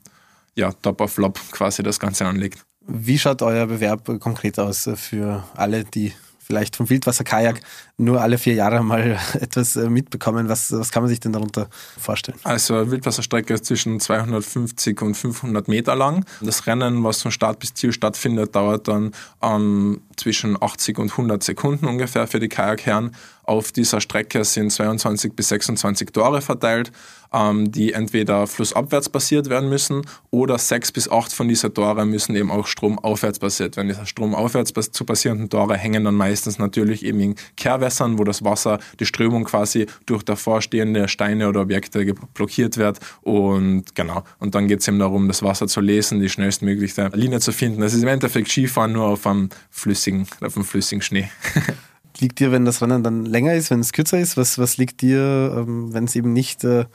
ja, 0.55 0.71
Top 0.73 0.99
of 0.99 1.13
Flop 1.13 1.39
quasi 1.51 1.83
das 1.83 1.99
Ganze 1.99 2.25
anlegt. 2.25 2.65
Wie 2.87 3.19
schaut 3.19 3.43
euer 3.43 3.67
Bewerb 3.67 4.19
konkret 4.19 4.57
aus 4.57 4.89
für 4.95 5.43
alle, 5.55 5.83
die 5.83 6.13
vielleicht 6.47 6.77
vom 6.77 6.89
Wildwasserkajak 6.89 7.59
nur 7.97 8.21
alle 8.21 8.37
vier 8.37 8.53
Jahre 8.53 8.83
mal 8.83 9.19
etwas 9.33 9.75
äh, 9.75 9.89
mitbekommen. 9.89 10.49
Was, 10.49 10.71
was 10.71 10.91
kann 10.91 11.03
man 11.03 11.09
sich 11.09 11.19
denn 11.19 11.33
darunter 11.33 11.67
vorstellen? 11.99 12.39
Also 12.43 12.89
Wildwasserstrecke 12.89 13.53
ist 13.53 13.65
zwischen 13.65 13.99
250 13.99 15.01
und 15.01 15.15
500 15.15 15.67
Meter 15.67 15.95
lang. 15.95 16.25
Das 16.41 16.65
Rennen, 16.65 17.03
was 17.03 17.21
von 17.21 17.31
Start 17.31 17.59
bis 17.59 17.73
Ziel 17.73 17.91
stattfindet, 17.91 18.55
dauert 18.55 18.87
dann 18.87 19.11
ähm, 19.41 20.01
zwischen 20.15 20.61
80 20.61 20.97
und 20.99 21.11
100 21.11 21.43
Sekunden 21.43 21.85
ungefähr 21.85 22.27
für 22.27 22.39
die 22.39 22.49
Kajakherren. 22.49 23.11
Auf 23.47 23.71
dieser 23.71 24.01
Strecke 24.01 24.43
sind 24.43 24.73
22 24.73 25.31
bis 25.33 25.47
26 25.47 26.11
Tore 26.11 26.41
verteilt, 26.41 26.91
ähm, 27.33 27.71
die 27.71 27.93
entweder 27.93 28.45
flussabwärts 28.45 29.07
basiert 29.07 29.49
werden 29.49 29.69
müssen 29.69 30.01
oder 30.31 30.57
sechs 30.57 30.91
bis 30.91 31.09
acht 31.09 31.31
von 31.31 31.47
diesen 31.47 31.73
Tore 31.73 32.05
müssen 32.05 32.35
eben 32.35 32.51
auch 32.51 32.67
stromaufwärts 32.67 33.39
basiert 33.39 33.77
werden. 33.77 33.87
Diese 33.87 34.05
stromaufwärts 34.05 34.73
zu 34.91 35.05
basierenden 35.05 35.49
Tore 35.49 35.77
hängen 35.77 36.03
dann 36.03 36.15
meistens 36.15 36.59
natürlich 36.59 37.05
eben 37.05 37.21
in 37.21 37.35
Kehrwässern, 37.55 38.19
wo 38.19 38.25
das 38.25 38.43
Wasser, 38.43 38.79
die 38.99 39.05
Strömung 39.05 39.45
quasi 39.45 39.85
durch 40.05 40.23
davorstehende 40.23 41.07
Steine 41.07 41.47
oder 41.47 41.61
Objekte 41.61 42.13
blockiert 42.33 42.75
wird. 42.75 42.99
Und 43.21 43.95
genau, 43.95 44.25
und 44.39 44.55
dann 44.55 44.67
geht 44.67 44.81
es 44.81 44.89
eben 44.89 44.99
darum, 44.99 45.29
das 45.29 45.41
Wasser 45.41 45.67
zu 45.67 45.79
lesen, 45.79 46.19
die 46.19 46.27
schnellstmögliche 46.27 47.11
Linie 47.13 47.39
zu 47.39 47.53
finden. 47.53 47.79
Das 47.79 47.93
ist 47.93 48.01
im 48.01 48.09
Endeffekt 48.09 48.49
Skifahren 48.49 48.91
nur 48.91 49.05
auf 49.05 49.25
einem 49.25 49.47
flüssigen, 49.69 50.27
auf 50.41 50.57
einem 50.57 50.65
flüssigen 50.65 51.01
Schnee. 51.01 51.29
liegt 52.21 52.39
dir, 52.39 52.51
wenn 52.51 52.65
das 52.65 52.81
Rennen 52.81 53.03
dann 53.03 53.25
länger 53.25 53.53
ist, 53.53 53.71
wenn 53.71 53.79
es 53.79 53.93
kürzer 53.93 54.19
ist? 54.19 54.37
Was, 54.37 54.57
was 54.57 54.77
liegt 54.77 55.01
dir, 55.01 55.55
ähm, 55.57 55.93
wenn 55.93 56.05
es 56.05 56.15
eben 56.15 56.33
nicht 56.33 56.63
äh, 56.63 56.85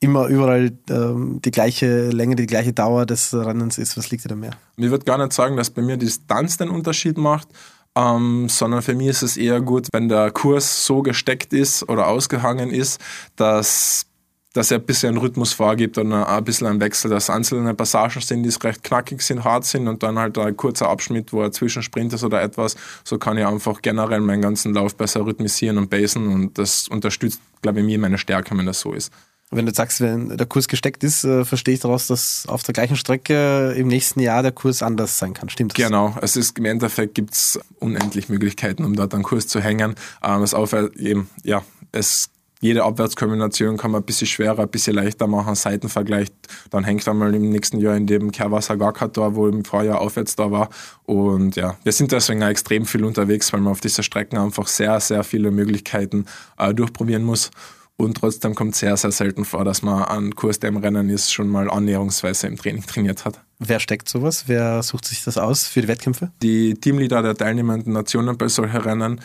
immer 0.00 0.26
überall 0.26 0.72
ähm, 0.90 1.40
die 1.44 1.50
gleiche 1.50 2.10
Länge, 2.10 2.36
die 2.36 2.46
gleiche 2.46 2.72
Dauer 2.72 3.06
des 3.06 3.34
Rennens 3.34 3.78
ist? 3.78 3.96
Was 3.96 4.10
liegt 4.10 4.24
dir 4.24 4.28
da 4.28 4.36
mehr? 4.36 4.56
Ich 4.76 4.90
würde 4.90 5.04
gar 5.04 5.18
nicht 5.18 5.32
sagen, 5.32 5.56
dass 5.56 5.70
bei 5.70 5.82
mir 5.82 5.96
die 5.96 6.06
Distanz 6.06 6.56
den 6.56 6.70
Unterschied 6.70 7.16
macht, 7.18 7.48
ähm, 7.96 8.48
sondern 8.48 8.82
für 8.82 8.94
mich 8.94 9.08
ist 9.08 9.22
es 9.22 9.36
eher 9.36 9.60
gut, 9.60 9.88
wenn 9.92 10.08
der 10.08 10.30
Kurs 10.30 10.84
so 10.84 11.02
gesteckt 11.02 11.52
ist 11.52 11.88
oder 11.88 12.08
ausgehangen 12.08 12.70
ist, 12.70 13.00
dass 13.36 14.06
dass 14.56 14.70
er 14.70 14.78
ein 14.78 14.84
bisschen 14.84 15.10
einen 15.10 15.18
Rhythmus 15.18 15.52
vorgibt 15.52 15.98
und 15.98 16.12
ein 16.12 16.44
bisschen 16.44 16.66
einen 16.66 16.80
Wechsel, 16.80 17.10
dass 17.10 17.28
einzelne 17.28 17.74
Passagen 17.74 18.22
sind, 18.22 18.42
die 18.42 18.66
recht 18.66 18.82
knackig 18.82 19.20
sind, 19.20 19.44
hart 19.44 19.66
sind 19.66 19.86
und 19.86 20.02
dann 20.02 20.18
halt 20.18 20.38
ein 20.38 20.56
kurzer 20.56 20.88
Abschnitt, 20.88 21.32
wo 21.32 21.42
er 21.42 21.52
Zwischensprint 21.52 22.12
ist 22.14 22.24
oder 22.24 22.40
etwas. 22.42 22.76
So 23.04 23.18
kann 23.18 23.36
ich 23.36 23.44
einfach 23.44 23.82
generell 23.82 24.20
meinen 24.20 24.40
ganzen 24.40 24.72
Lauf 24.72 24.96
besser 24.96 25.26
rhythmisieren 25.26 25.76
und 25.76 25.90
basen 25.90 26.28
und 26.28 26.58
das 26.58 26.88
unterstützt, 26.88 27.40
glaube 27.60 27.80
ich, 27.80 27.86
mir 27.86 27.98
meine 27.98 28.18
Stärke, 28.18 28.56
wenn 28.56 28.66
das 28.66 28.80
so 28.80 28.92
ist. 28.92 29.12
Wenn 29.50 29.66
du 29.66 29.72
sagst, 29.72 30.00
wenn 30.00 30.36
der 30.36 30.46
Kurs 30.46 30.66
gesteckt 30.66 31.04
ist, 31.04 31.22
äh, 31.22 31.44
verstehe 31.44 31.74
ich 31.74 31.80
daraus, 31.80 32.08
dass 32.08 32.46
auf 32.48 32.64
der 32.64 32.72
gleichen 32.72 32.96
Strecke 32.96 33.74
im 33.76 33.86
nächsten 33.86 34.18
Jahr 34.18 34.42
der 34.42 34.50
Kurs 34.50 34.82
anders 34.82 35.18
sein 35.18 35.34
kann. 35.34 35.48
Stimmt 35.50 35.72
das? 35.72 35.84
Genau. 35.84 36.16
Es 36.20 36.36
ist 36.36 36.58
im 36.58 36.64
Endeffekt 36.64 37.14
gibt 37.14 37.34
es 37.34 37.60
unendlich 37.78 38.28
Möglichkeiten, 38.28 38.84
um 38.84 38.96
dort 38.96 39.14
einen 39.14 39.22
Kurs 39.22 39.46
zu 39.46 39.60
hängen. 39.60 39.94
Ähm, 40.24 40.42
es 40.42 40.52
auf, 40.52 40.72
eben, 40.72 41.30
ja, 41.44 41.62
es 41.92 42.30
jede 42.60 42.84
Abwärtskombination 42.84 43.76
kann 43.76 43.90
man 43.90 44.02
ein 44.02 44.06
bisschen 44.06 44.26
schwerer, 44.26 44.62
ein 44.62 44.68
bisschen 44.68 44.94
leichter 44.94 45.26
machen, 45.26 45.54
Seitenvergleich. 45.54 46.28
Dann 46.70 46.84
hängt 46.84 47.06
einmal 47.06 47.34
im 47.34 47.50
nächsten 47.50 47.78
Jahr 47.78 47.96
in 47.96 48.06
dem 48.06 48.32
Kehrwasser 48.32 48.76
gar 48.76 48.92
kein 48.92 49.12
Tor, 49.12 49.34
wo 49.34 49.46
im 49.46 49.64
Vorjahr 49.64 50.00
aufwärts 50.00 50.36
da 50.36 50.50
war. 50.50 50.70
Und 51.04 51.56
ja, 51.56 51.76
wir 51.84 51.92
sind 51.92 52.12
deswegen 52.12 52.42
auch 52.42 52.48
extrem 52.48 52.86
viel 52.86 53.04
unterwegs, 53.04 53.52
weil 53.52 53.60
man 53.60 53.72
auf 53.72 53.80
dieser 53.80 54.02
Strecke 54.02 54.40
einfach 54.40 54.68
sehr, 54.68 54.98
sehr 55.00 55.22
viele 55.22 55.50
Möglichkeiten 55.50 56.24
äh, 56.56 56.72
durchprobieren 56.72 57.24
muss. 57.24 57.50
Und 57.98 58.18
trotzdem 58.18 58.54
kommt 58.54 58.74
es 58.74 58.80
sehr, 58.80 58.96
sehr 58.96 59.10
selten 59.10 59.44
vor, 59.44 59.64
dass 59.64 59.82
man 59.82 60.04
einen 60.04 60.34
Kurs, 60.34 60.58
der 60.58 60.68
im 60.68 60.76
Rennen 60.76 61.08
ist, 61.08 61.32
schon 61.32 61.48
mal 61.48 61.70
annäherungsweise 61.70 62.46
im 62.46 62.56
Training 62.56 62.84
trainiert 62.86 63.24
hat. 63.24 63.40
Wer 63.58 63.80
steckt 63.80 64.08
sowas? 64.08 64.44
Wer 64.46 64.82
sucht 64.82 65.06
sich 65.06 65.24
das 65.24 65.38
aus 65.38 65.66
für 65.66 65.80
die 65.80 65.88
Wettkämpfe? 65.88 66.30
Die 66.42 66.74
Teamleader 66.74 67.22
der 67.22 67.34
teilnehmenden 67.34 67.94
Nationen 67.94 68.36
bei 68.36 68.48
solchen 68.48 68.76
Rennen 68.76 69.20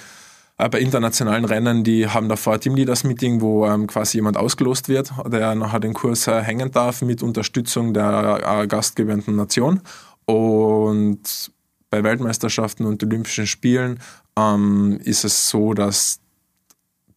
bei 0.57 0.79
internationalen 0.79 1.45
Rennen, 1.45 1.83
die 1.83 2.07
haben 2.07 2.29
davor 2.29 2.59
Teamleaders-Meeting, 2.59 3.41
wo 3.41 3.65
ähm, 3.65 3.87
quasi 3.87 4.17
jemand 4.17 4.37
ausgelost 4.37 4.89
wird, 4.89 5.11
der 5.25 5.55
nachher 5.55 5.79
den 5.79 5.93
Kurs 5.93 6.27
äh, 6.27 6.41
hängen 6.41 6.71
darf 6.71 7.01
mit 7.01 7.23
Unterstützung 7.23 7.93
der 7.93 8.41
äh, 8.45 8.67
gastgebenden 8.67 9.35
Nation. 9.35 9.81
Und 10.25 11.51
bei 11.89 12.03
Weltmeisterschaften 12.03 12.85
und 12.85 13.03
Olympischen 13.03 13.47
Spielen 13.47 13.99
ähm, 14.37 14.99
ist 15.03 15.25
es 15.25 15.49
so, 15.49 15.73
dass 15.73 16.19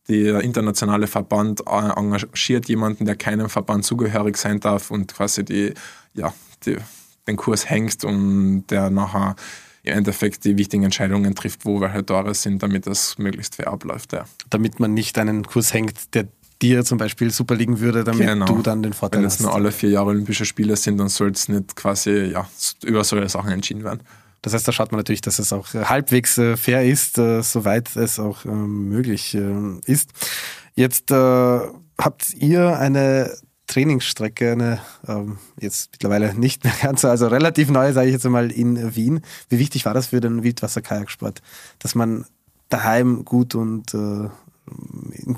der 0.09 0.41
internationale 0.41 1.07
Verband 1.07 1.61
äh, 1.67 1.91
engagiert 1.97 2.69
jemanden, 2.69 3.07
der 3.07 3.17
keinem 3.17 3.49
Verband 3.49 3.85
zugehörig 3.85 4.37
sein 4.37 4.61
darf 4.61 4.91
und 4.91 5.15
quasi 5.15 5.45
die, 5.45 5.75
ja, 6.15 6.35
die, 6.67 6.77
den 7.27 7.37
Kurs 7.37 7.69
hängt 7.71 8.05
und 8.05 8.67
der 8.69 8.91
nachher 8.91 9.37
im 9.85 9.99
Endeffekt 9.99 10.45
die 10.45 10.57
wichtigen 10.57 10.83
Entscheidungen 10.83 11.35
trifft, 11.35 11.65
wo 11.65 11.81
welche 11.81 12.05
Tore 12.05 12.35
sind, 12.35 12.63
damit 12.63 12.87
das 12.87 13.19
möglichst 13.19 13.55
fair 13.57 13.69
abläuft. 13.69 14.13
Ja. 14.13 14.25
Damit 14.51 14.81
man 14.81 14.95
nicht 14.95 15.19
einen 15.19 15.45
Kurs 15.45 15.73
hängt, 15.73 16.15
der 16.15 16.27
dir 16.63 16.85
zum 16.85 16.99
Beispiel 16.99 17.31
super 17.31 17.55
liegen 17.55 17.81
würde, 17.81 18.05
damit 18.05 18.27
genau. 18.27 18.47
du 18.47 18.63
dann 18.63 18.83
den 18.83 18.95
Vorteil 18.95 19.21
Wenn 19.21 19.27
hast. 19.27 19.39
Wenn 19.39 19.47
es 19.47 19.51
nur 19.51 19.55
alle 19.55 19.73
vier 19.73 19.91
Jahre 19.91 20.09
Olympische 20.09 20.47
Spiele 20.47 20.77
sind, 20.77 20.99
dann 20.99 21.09
soll 21.09 21.31
es 21.31 21.49
nicht 21.49 21.77
quasi 21.77 22.11
ja, 22.33 22.49
über 22.83 23.05
solche 23.05 23.29
Sachen 23.29 23.51
entschieden 23.51 23.85
werden. 23.85 24.01
Das 24.41 24.55
heißt, 24.55 24.67
da 24.67 24.73
schaut 24.73 24.93
man 24.93 24.99
natürlich, 24.99 25.21
dass 25.21 25.39
es 25.39 25.53
auch 25.53 25.73
halbwegs 25.75 26.39
äh, 26.39 26.57
fair 26.57 26.85
ist, 26.85 27.19
äh, 27.19 27.43
soweit 27.43 27.95
es 27.97 28.19
auch 28.19 28.45
ähm, 28.45 28.89
möglich 28.89 29.35
äh, 29.35 29.81
ist. 29.85 30.11
Jetzt 30.75 31.13
habt 31.13 32.35
ihr 32.35 32.79
eine 32.79 33.31
Trainingsstrecke, 33.67 34.53
eine 34.53 34.81
ähm, 35.09 35.39
jetzt 35.59 35.91
mittlerweile 35.93 36.35
nicht 36.35 36.65
mehr 36.65 36.75
ganz 36.83 37.03
so, 37.03 37.09
also 37.09 37.27
relativ 37.29 37.71
neu, 37.71 37.93
sage 37.93 38.09
ich 38.09 38.13
jetzt 38.13 38.27
einmal, 38.27 38.51
in 38.51 38.95
Wien. 38.95 39.21
Wie 39.49 39.59
wichtig 39.59 39.85
war 39.87 39.95
das 39.95 40.09
für 40.09 40.21
den 40.21 40.43
Wildwasser-Kajaksport, 40.43 41.41
dass 41.79 41.95
man 41.95 42.27
daheim 42.69 43.25
gut 43.25 43.55
und 43.55 43.95
äh, 43.95 44.29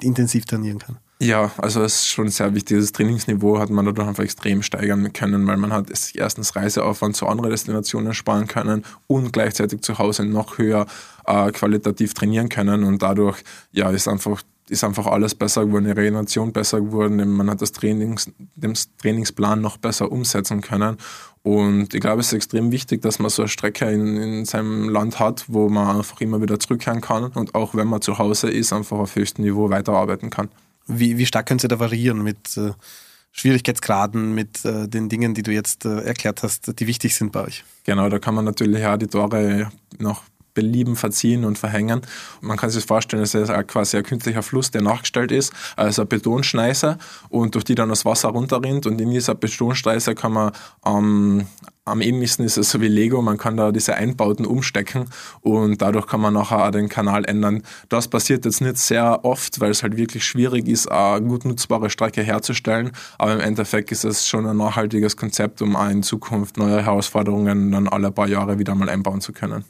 intensiv 0.00 0.44
trainieren 0.44 0.78
kann? 0.78 0.98
Ja, 1.18 1.50
also 1.56 1.82
es 1.82 1.94
ist 1.94 2.08
schon 2.08 2.28
sehr 2.28 2.54
wichtig. 2.54 2.78
Das 2.78 2.92
Trainingsniveau 2.92 3.58
hat 3.58 3.70
man 3.70 3.86
dadurch 3.86 4.06
einfach 4.06 4.22
extrem 4.22 4.62
steigern 4.62 5.14
können, 5.14 5.46
weil 5.46 5.56
man 5.56 5.72
hat 5.72 5.90
erstens 6.14 6.54
Reiseaufwand 6.56 7.16
zu 7.16 7.26
anderen 7.26 7.50
Destinationen 7.50 8.12
sparen 8.12 8.46
können 8.46 8.84
und 9.06 9.32
gleichzeitig 9.32 9.80
zu 9.80 9.98
Hause 9.98 10.26
noch 10.26 10.58
höher 10.58 10.86
äh, 11.26 11.50
qualitativ 11.52 12.12
trainieren 12.12 12.50
können 12.50 12.84
und 12.84 13.00
dadurch 13.00 13.42
ja 13.72 13.88
ist 13.90 14.08
einfach 14.08 14.42
ist 14.68 14.84
einfach 14.84 15.06
alles 15.06 15.34
besser 15.34 15.64
geworden, 15.66 15.84
die 15.84 15.92
Regeneration 15.92 16.52
besser 16.52 16.80
geworden, 16.80 17.28
man 17.36 17.50
hat 17.50 17.62
das 17.62 17.72
Trainings, 17.72 18.30
den 18.54 18.74
Trainingsplan 18.98 19.60
noch 19.60 19.76
besser 19.76 20.10
umsetzen 20.10 20.60
können. 20.60 20.96
Und 21.42 21.94
ich 21.94 22.00
glaube, 22.00 22.20
es 22.20 22.28
ist 22.28 22.32
extrem 22.32 22.72
wichtig, 22.72 23.02
dass 23.02 23.20
man 23.20 23.30
so 23.30 23.42
eine 23.42 23.48
Strecke 23.48 23.88
in, 23.90 24.16
in 24.16 24.44
seinem 24.44 24.88
Land 24.88 25.20
hat, 25.20 25.44
wo 25.46 25.68
man 25.68 25.96
einfach 25.96 26.20
immer 26.20 26.42
wieder 26.42 26.58
zurückkehren 26.58 27.00
kann 27.00 27.24
und 27.24 27.54
auch 27.54 27.74
wenn 27.74 27.86
man 27.86 28.00
zu 28.00 28.18
Hause 28.18 28.50
ist, 28.50 28.72
einfach 28.72 28.98
auf 28.98 29.14
höchstem 29.14 29.44
Niveau 29.44 29.70
weiterarbeiten 29.70 30.30
kann. 30.30 30.48
Wie, 30.88 31.18
wie 31.18 31.26
stark 31.26 31.46
können 31.46 31.60
Sie 31.60 31.68
da 31.68 31.78
variieren 31.78 32.22
mit 32.22 32.56
äh, 32.56 32.72
Schwierigkeitsgraden, 33.30 34.34
mit 34.34 34.64
äh, 34.64 34.88
den 34.88 35.08
Dingen, 35.08 35.34
die 35.34 35.42
du 35.42 35.52
jetzt 35.52 35.84
äh, 35.84 36.00
erklärt 36.00 36.42
hast, 36.42 36.80
die 36.80 36.86
wichtig 36.86 37.14
sind 37.14 37.30
bei 37.32 37.44
euch? 37.44 37.64
Genau, 37.84 38.08
da 38.08 38.18
kann 38.18 38.34
man 38.34 38.44
natürlich 38.44 38.80
ja 38.80 38.96
die 38.96 39.06
Tore 39.06 39.70
noch 39.98 40.22
belieben, 40.56 40.96
verziehen 40.96 41.44
und 41.44 41.56
verhängen. 41.56 42.00
Man 42.40 42.56
kann 42.56 42.70
sich 42.70 42.84
vorstellen, 42.84 43.22
es 43.22 43.34
ist 43.34 43.52
quasi 43.68 43.96
ein 43.96 44.02
künstlicher 44.02 44.42
Fluss, 44.42 44.72
der 44.72 44.82
nachgestellt 44.82 45.30
ist, 45.30 45.52
also 45.76 46.02
eine 46.02 46.08
Betonschneise 46.08 46.98
und 47.28 47.54
durch 47.54 47.64
die 47.64 47.76
dann 47.76 47.90
das 47.90 48.04
Wasser 48.04 48.30
runterrinnt 48.30 48.86
und 48.86 49.00
in 49.00 49.10
dieser 49.10 49.36
Betonschneise 49.36 50.16
kann 50.16 50.32
man 50.32 50.52
ähm, 50.84 51.46
am 51.86 52.00
ähnlichsten 52.00 52.44
ist 52.44 52.58
es 52.58 52.70
so 52.70 52.80
wie 52.80 52.88
Lego, 52.88 53.22
man 53.22 53.38
kann 53.38 53.56
da 53.56 53.70
diese 53.70 53.94
Einbauten 53.94 54.44
umstecken 54.44 55.08
und 55.40 55.80
dadurch 55.80 56.08
kann 56.08 56.20
man 56.20 56.34
nachher 56.34 56.66
auch 56.66 56.70
den 56.72 56.88
Kanal 56.88 57.24
ändern. 57.24 57.62
Das 57.88 58.08
passiert 58.08 58.44
jetzt 58.44 58.60
nicht 58.60 58.78
sehr 58.78 59.24
oft, 59.24 59.60
weil 59.60 59.70
es 59.70 59.84
halt 59.84 59.96
wirklich 59.96 60.24
schwierig 60.24 60.66
ist, 60.66 60.90
eine 60.90 61.24
gut 61.24 61.44
nutzbare 61.44 61.88
Strecke 61.88 62.22
herzustellen, 62.22 62.90
aber 63.18 63.34
im 63.34 63.40
Endeffekt 63.40 63.92
ist 63.92 64.04
es 64.04 64.26
schon 64.26 64.46
ein 64.46 64.56
nachhaltiges 64.56 65.16
Konzept, 65.16 65.62
um 65.62 65.76
auch 65.76 65.88
in 65.88 66.02
Zukunft 66.02 66.56
neue 66.56 66.82
Herausforderungen 66.82 67.70
dann 67.70 67.86
alle 67.88 68.10
paar 68.10 68.26
Jahre 68.26 68.58
wieder 68.58 68.74
mal 68.74 68.88
einbauen 68.88 69.20
zu 69.20 69.32
können 69.32 69.64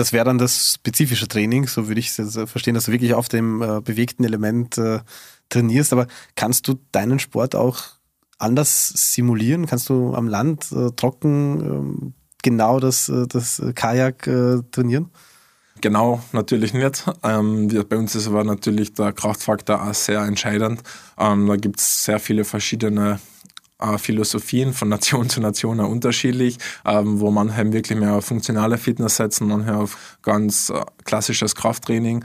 das 0.00 0.14
wäre 0.14 0.24
dann 0.24 0.38
das 0.38 0.74
spezifische 0.74 1.28
Training, 1.28 1.68
so 1.68 1.86
würde 1.86 2.00
ich 2.00 2.18
es 2.18 2.38
verstehen, 2.46 2.74
dass 2.74 2.86
du 2.86 2.92
wirklich 2.92 3.12
auf 3.12 3.28
dem 3.28 3.60
äh, 3.60 3.80
bewegten 3.82 4.24
Element 4.24 4.78
äh, 4.78 5.00
trainierst. 5.50 5.92
Aber 5.92 6.06
kannst 6.36 6.66
du 6.68 6.80
deinen 6.90 7.18
Sport 7.18 7.54
auch 7.54 7.82
anders 8.38 8.88
simulieren? 8.88 9.66
Kannst 9.66 9.90
du 9.90 10.14
am 10.14 10.26
Land 10.26 10.72
äh, 10.72 10.90
trocken 10.92 11.60
ähm, 11.60 12.14
genau 12.42 12.80
das, 12.80 13.10
äh, 13.10 13.26
das 13.26 13.62
Kajak 13.74 14.26
äh, 14.26 14.62
trainieren? 14.70 15.10
Genau, 15.82 16.22
natürlich 16.32 16.72
nicht. 16.72 17.04
Ähm, 17.22 17.68
bei 17.88 17.96
uns 17.96 18.14
ist 18.14 18.26
aber 18.26 18.44
natürlich 18.44 18.94
der 18.94 19.12
Kraftfaktor 19.12 19.82
auch 19.82 19.94
sehr 19.94 20.22
entscheidend. 20.22 20.82
Ähm, 21.18 21.46
da 21.46 21.56
gibt 21.56 21.78
es 21.78 22.04
sehr 22.04 22.20
viele 22.20 22.44
verschiedene 22.44 23.20
äh, 23.80 23.98
Philosophien 23.98 24.72
von 24.72 24.88
Nation 24.90 25.28
zu 25.28 25.40
Nation 25.40 25.80
unterschiedlich, 25.80 26.58
ähm, 26.84 27.20
wo 27.20 27.30
manche 27.30 27.72
wirklich 27.72 27.98
mehr 27.98 28.14
auf 28.14 28.24
funktionale 28.24 28.78
Fitness 28.78 29.16
setzen, 29.16 29.48
manche 29.48 29.76
auf 29.76 30.18
ganz 30.22 30.70
äh, 30.70 30.80
klassisches 31.04 31.54
Krafttraining. 31.54 32.24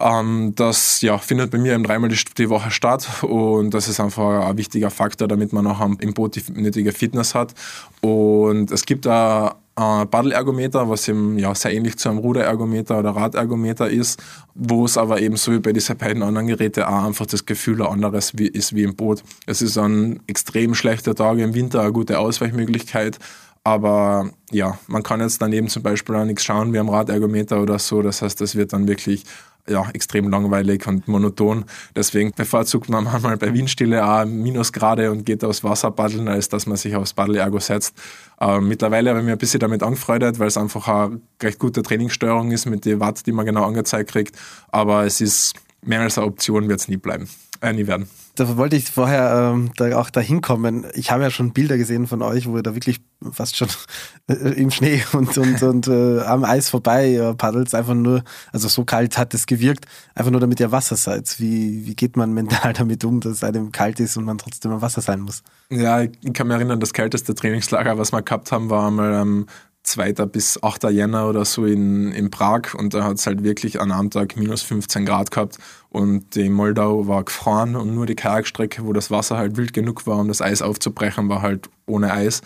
Ähm, 0.00 0.52
das 0.54 1.00
ja, 1.00 1.18
findet 1.18 1.50
bei 1.50 1.58
mir 1.58 1.74
eben 1.74 1.82
dreimal 1.82 2.08
die, 2.08 2.18
die, 2.36 2.48
Woche 2.48 2.70
statt 2.70 3.08
und 3.22 3.74
das 3.74 3.88
ist 3.88 3.98
einfach 3.98 4.46
ein 4.46 4.56
wichtiger 4.56 4.90
Faktor, 4.90 5.26
damit 5.26 5.52
man 5.52 5.66
auch 5.66 5.80
im 5.80 6.14
Boot 6.14 6.36
die 6.36 6.44
nötige 6.52 6.92
Fitness 6.92 7.34
hat. 7.34 7.54
Und 8.00 8.70
es 8.70 8.86
gibt 8.86 9.06
da 9.06 9.56
äh, 9.78 10.06
Paddelergometer, 10.06 10.88
was 10.88 11.06
eben 11.08 11.38
ja, 11.38 11.54
sehr 11.54 11.72
ähnlich 11.72 11.96
zu 11.98 12.08
einem 12.08 12.18
Ruderergometer 12.18 12.98
oder 12.98 13.10
Radergometer 13.10 13.88
ist, 13.88 14.20
wo 14.54 14.84
es 14.84 14.98
aber 14.98 15.20
eben 15.20 15.36
so 15.36 15.52
wie 15.52 15.60
bei 15.60 15.72
diesen 15.72 15.96
beiden 15.96 16.22
anderen 16.22 16.48
Geräten 16.48 16.82
auch 16.82 17.04
einfach 17.04 17.26
das 17.26 17.46
Gefühl 17.46 17.82
ein 17.82 17.88
anderes 17.92 18.36
wie, 18.36 18.48
ist 18.48 18.74
wie 18.74 18.82
im 18.82 18.96
Boot. 18.96 19.22
Es 19.46 19.62
ist 19.62 19.78
ein 19.78 20.20
extrem 20.26 20.74
schlechter 20.74 21.14
Tag 21.14 21.38
im 21.38 21.54
Winter 21.54 21.82
eine 21.82 21.92
gute 21.92 22.18
Ausweichmöglichkeit, 22.18 23.18
aber 23.62 24.30
ja, 24.50 24.78
man 24.86 25.02
kann 25.02 25.20
jetzt 25.20 25.40
daneben 25.42 25.68
zum 25.68 25.82
Beispiel 25.82 26.16
auch 26.16 26.24
nichts 26.24 26.44
schauen 26.44 26.72
wie 26.72 26.78
am 26.78 26.88
Radergometer 26.88 27.62
oder 27.62 27.78
so. 27.78 28.02
Das 28.02 28.22
heißt, 28.22 28.40
das 28.40 28.56
wird 28.56 28.72
dann 28.72 28.88
wirklich 28.88 29.24
ja, 29.68 29.88
extrem 29.92 30.28
langweilig 30.28 30.86
und 30.86 31.08
monoton. 31.08 31.64
Deswegen 31.94 32.32
bevorzugt 32.32 32.88
man 32.88 33.04
manchmal 33.04 33.36
bei 33.36 33.52
Windstille 33.52 34.04
auch 34.04 34.24
Minusgrade 34.24 35.10
und 35.10 35.24
geht 35.24 35.44
aufs 35.44 35.64
Wasser 35.64 35.90
paddeln, 35.90 36.28
als 36.28 36.48
dass 36.48 36.66
man 36.66 36.76
sich 36.76 36.96
aufs 36.96 37.14
Paddelergo 37.14 37.58
setzt. 37.58 37.94
Äh, 38.40 38.60
mittlerweile 38.60 39.10
habe 39.10 39.20
ich 39.20 39.24
mich 39.24 39.32
ein 39.32 39.38
bisschen 39.38 39.60
damit 39.60 39.82
angefreundet, 39.82 40.38
weil 40.38 40.48
es 40.48 40.56
einfach 40.56 40.88
eine 40.88 41.20
recht 41.42 41.58
gute 41.58 41.82
Trainingssteuerung 41.82 42.50
ist 42.50 42.66
mit 42.66 42.84
den 42.84 43.00
Watt, 43.00 43.26
die 43.26 43.32
man 43.32 43.46
genau 43.46 43.64
angezeigt 43.64 44.10
kriegt. 44.10 44.36
Aber 44.68 45.04
es 45.04 45.20
ist 45.20 45.54
mehr 45.82 46.00
als 46.00 46.18
eine 46.18 46.26
Option, 46.26 46.68
wird 46.68 46.80
es 46.80 46.88
nie 46.88 46.96
bleiben, 46.96 47.28
äh, 47.60 47.72
nie 47.72 47.86
werden 47.86 48.08
da 48.38 48.56
wollte 48.56 48.76
ich 48.76 48.90
vorher 48.90 49.52
ähm, 49.52 49.72
da 49.76 49.98
auch 49.98 50.10
dahin 50.10 50.40
kommen. 50.40 50.86
Ich 50.94 51.10
habe 51.10 51.22
ja 51.22 51.30
schon 51.30 51.52
Bilder 51.52 51.76
gesehen 51.76 52.06
von 52.06 52.22
euch, 52.22 52.46
wo 52.46 52.56
ihr 52.56 52.62
da 52.62 52.74
wirklich 52.74 53.00
fast 53.32 53.56
schon 53.56 53.68
äh, 54.28 54.34
im 54.34 54.70
Schnee 54.70 55.02
und, 55.12 55.36
und, 55.36 55.62
und 55.62 55.88
äh, 55.88 56.20
am 56.20 56.44
Eis 56.44 56.68
vorbei 56.68 57.14
äh, 57.14 57.34
paddelt. 57.34 57.74
Einfach 57.74 57.94
nur, 57.94 58.22
also 58.52 58.68
so 58.68 58.84
kalt 58.84 59.18
hat 59.18 59.34
es 59.34 59.46
gewirkt, 59.46 59.86
einfach 60.14 60.30
nur 60.30 60.40
damit 60.40 60.60
ihr 60.60 60.70
Wasser 60.70 60.96
seid. 60.96 61.40
Wie, 61.40 61.86
wie 61.86 61.94
geht 61.94 62.16
man 62.16 62.32
mental 62.32 62.72
damit 62.74 63.04
um, 63.04 63.20
dass 63.20 63.42
einem 63.42 63.72
kalt 63.72 63.98
ist 64.00 64.16
und 64.16 64.24
man 64.24 64.38
trotzdem 64.38 64.70
am 64.70 64.82
Wasser 64.82 65.00
sein 65.00 65.20
muss? 65.20 65.42
Ja, 65.70 66.02
ich 66.02 66.32
kann 66.32 66.46
mich 66.46 66.56
erinnern, 66.56 66.80
das 66.80 66.92
kälteste 66.92 67.34
Trainingslager, 67.34 67.98
was 67.98 68.12
wir 68.12 68.22
gehabt 68.22 68.52
haben, 68.52 68.70
war 68.70 68.86
einmal 68.86 69.14
am 69.14 69.46
2. 69.88 70.12
bis 70.26 70.62
8. 70.62 70.84
Jänner 70.84 71.28
oder 71.28 71.44
so 71.44 71.64
in, 71.64 72.12
in 72.12 72.30
Prag 72.30 72.74
und 72.74 72.94
da 72.94 73.04
hat 73.04 73.16
es 73.16 73.26
halt 73.26 73.42
wirklich 73.42 73.80
an 73.80 73.90
einem 73.90 74.10
Tag 74.10 74.36
minus 74.36 74.62
15 74.62 75.06
Grad 75.06 75.30
gehabt 75.30 75.58
und 75.88 76.34
die 76.34 76.48
Moldau 76.48 77.08
war 77.08 77.24
gefroren 77.24 77.76
und 77.76 77.94
nur 77.94 78.06
die 78.06 78.14
Kajakstrecke, 78.14 78.84
wo 78.84 78.92
das 78.92 79.10
Wasser 79.10 79.36
halt 79.36 79.56
wild 79.56 79.72
genug 79.72 80.06
war, 80.06 80.18
um 80.18 80.28
das 80.28 80.42
Eis 80.42 80.62
aufzubrechen, 80.62 81.28
war 81.28 81.42
halt 81.42 81.68
ohne 81.86 82.12
Eis. 82.12 82.42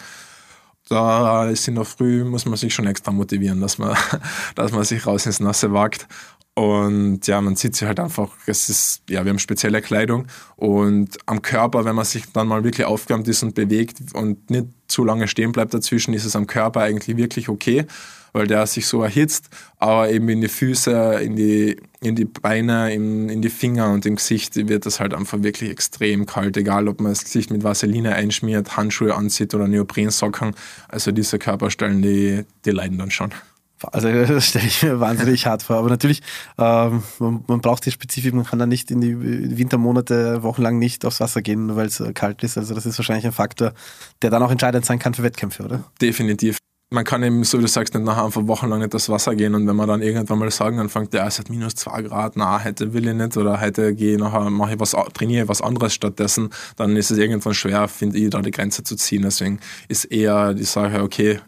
Da 0.88 1.48
ist 1.48 1.66
in 1.68 1.76
der 1.76 1.84
Früh, 1.84 2.24
muss 2.24 2.44
man 2.44 2.56
sich 2.56 2.74
schon 2.74 2.86
extra 2.86 3.12
motivieren, 3.12 3.60
dass 3.60 3.78
man, 3.78 3.96
dass 4.54 4.72
man 4.72 4.84
sich 4.84 5.06
raus 5.06 5.26
ins 5.26 5.40
Nasse 5.40 5.72
wagt. 5.72 6.06
Und 6.54 7.26
ja, 7.26 7.40
man 7.40 7.56
sieht 7.56 7.76
sie 7.76 7.86
halt 7.86 7.98
einfach, 7.98 8.28
es 8.46 8.68
ist, 8.68 9.02
ja, 9.08 9.24
wir 9.24 9.30
haben 9.30 9.38
spezielle 9.38 9.80
Kleidung 9.80 10.26
und 10.56 11.16
am 11.24 11.40
Körper, 11.40 11.86
wenn 11.86 11.96
man 11.96 12.04
sich 12.04 12.30
dann 12.30 12.46
mal 12.46 12.62
wirklich 12.62 12.86
aufgewärmt 12.86 13.26
ist 13.26 13.42
und 13.42 13.54
bewegt 13.54 14.12
und 14.12 14.50
nicht 14.50 14.66
zu 14.86 15.02
lange 15.02 15.28
stehen 15.28 15.52
bleibt 15.52 15.72
dazwischen, 15.72 16.12
ist 16.12 16.26
es 16.26 16.36
am 16.36 16.46
Körper 16.46 16.82
eigentlich 16.82 17.16
wirklich 17.16 17.48
okay, 17.48 17.86
weil 18.34 18.46
der 18.46 18.66
sich 18.66 18.86
so 18.86 19.02
erhitzt, 19.02 19.48
aber 19.78 20.10
eben 20.10 20.28
in 20.28 20.42
die 20.42 20.48
Füße, 20.48 21.20
in 21.22 21.36
die, 21.36 21.80
in 22.02 22.16
die 22.16 22.26
Beine, 22.26 22.92
in, 22.92 23.30
in 23.30 23.40
die 23.40 23.48
Finger 23.48 23.90
und 23.90 24.04
im 24.04 24.16
Gesicht 24.16 24.54
wird 24.68 24.84
das 24.84 25.00
halt 25.00 25.14
einfach 25.14 25.42
wirklich 25.42 25.70
extrem 25.70 26.26
kalt, 26.26 26.58
egal 26.58 26.86
ob 26.86 27.00
man 27.00 27.12
das 27.12 27.24
Gesicht 27.24 27.50
mit 27.50 27.64
Vaseline 27.64 28.14
einschmiert, 28.14 28.76
Handschuhe 28.76 29.14
anzieht 29.14 29.54
oder 29.54 29.68
Neoprensocken. 29.68 30.54
Also 30.88 31.12
diese 31.12 31.38
Körperstellen, 31.38 32.02
die, 32.02 32.44
die 32.66 32.70
leiden 32.72 32.98
dann 32.98 33.10
schon. 33.10 33.32
Also 33.84 34.10
das 34.26 34.46
stelle 34.46 34.66
ich 34.66 34.82
mir 34.82 35.00
wahnsinnig 35.00 35.46
hart 35.46 35.62
vor. 35.62 35.76
Aber 35.76 35.88
natürlich, 35.88 36.22
ähm, 36.58 37.02
man, 37.18 37.44
man, 37.46 37.60
braucht 37.60 37.86
die 37.86 37.90
Spezifik, 37.90 38.34
man 38.34 38.44
kann 38.44 38.58
da 38.58 38.66
nicht 38.66 38.90
in 38.90 39.00
die 39.00 39.58
Wintermonate 39.58 40.42
wochenlang 40.42 40.78
nicht 40.78 41.04
aufs 41.04 41.20
Wasser 41.20 41.42
gehen, 41.42 41.76
weil 41.76 41.86
es 41.86 42.00
äh, 42.00 42.12
kalt 42.12 42.42
ist. 42.42 42.58
Also 42.58 42.74
das 42.74 42.86
ist 42.86 42.98
wahrscheinlich 42.98 43.26
ein 43.26 43.32
Faktor, 43.32 43.72
der 44.22 44.30
dann 44.30 44.42
auch 44.42 44.50
entscheidend 44.50 44.84
sein 44.84 44.98
kann 44.98 45.14
für 45.14 45.22
Wettkämpfe, 45.22 45.64
oder? 45.64 45.84
Definitiv. 46.00 46.58
Man 46.92 47.04
kann 47.04 47.22
eben, 47.22 47.42
so 47.42 47.56
wie 47.56 47.62
du 47.62 47.68
sagst, 47.68 47.94
nicht 47.94 48.04
nachher 48.04 48.26
einfach 48.26 48.46
wochenlang 48.46 48.80
nicht 48.80 48.94
aufs 48.94 49.08
Wasser 49.08 49.34
gehen 49.34 49.54
und 49.54 49.66
wenn 49.66 49.74
man 49.74 49.88
dann 49.88 50.02
irgendwann 50.02 50.38
mal 50.38 50.50
sagen 50.50 50.78
anfängt, 50.78 51.14
ja, 51.14 51.26
es 51.26 51.38
hat 51.38 51.48
minus 51.48 51.74
zwei 51.74 52.02
Grad, 52.02 52.36
na, 52.36 52.62
heute 52.62 52.92
will 52.92 53.08
ich 53.08 53.14
nicht 53.14 53.34
oder 53.38 53.62
heute 53.62 53.94
gehe 53.94 54.16
ich 54.16 54.20
nachher, 54.20 54.50
mache 54.50 54.74
ich 54.74 54.80
was, 54.80 54.94
trainiere 55.14 55.48
was 55.48 55.62
anderes 55.62 55.94
stattdessen, 55.94 56.50
dann 56.76 56.94
ist 56.94 57.10
es 57.10 57.16
irgendwann 57.16 57.54
schwer, 57.54 57.88
finde 57.88 58.18
ich, 58.18 58.28
da 58.28 58.42
die 58.42 58.50
Grenze 58.50 58.82
zu 58.82 58.96
ziehen. 58.96 59.22
Deswegen 59.22 59.58
ist 59.88 60.04
eher 60.04 60.52
die 60.52 60.64
Sache, 60.64 61.02
okay, 61.02 61.40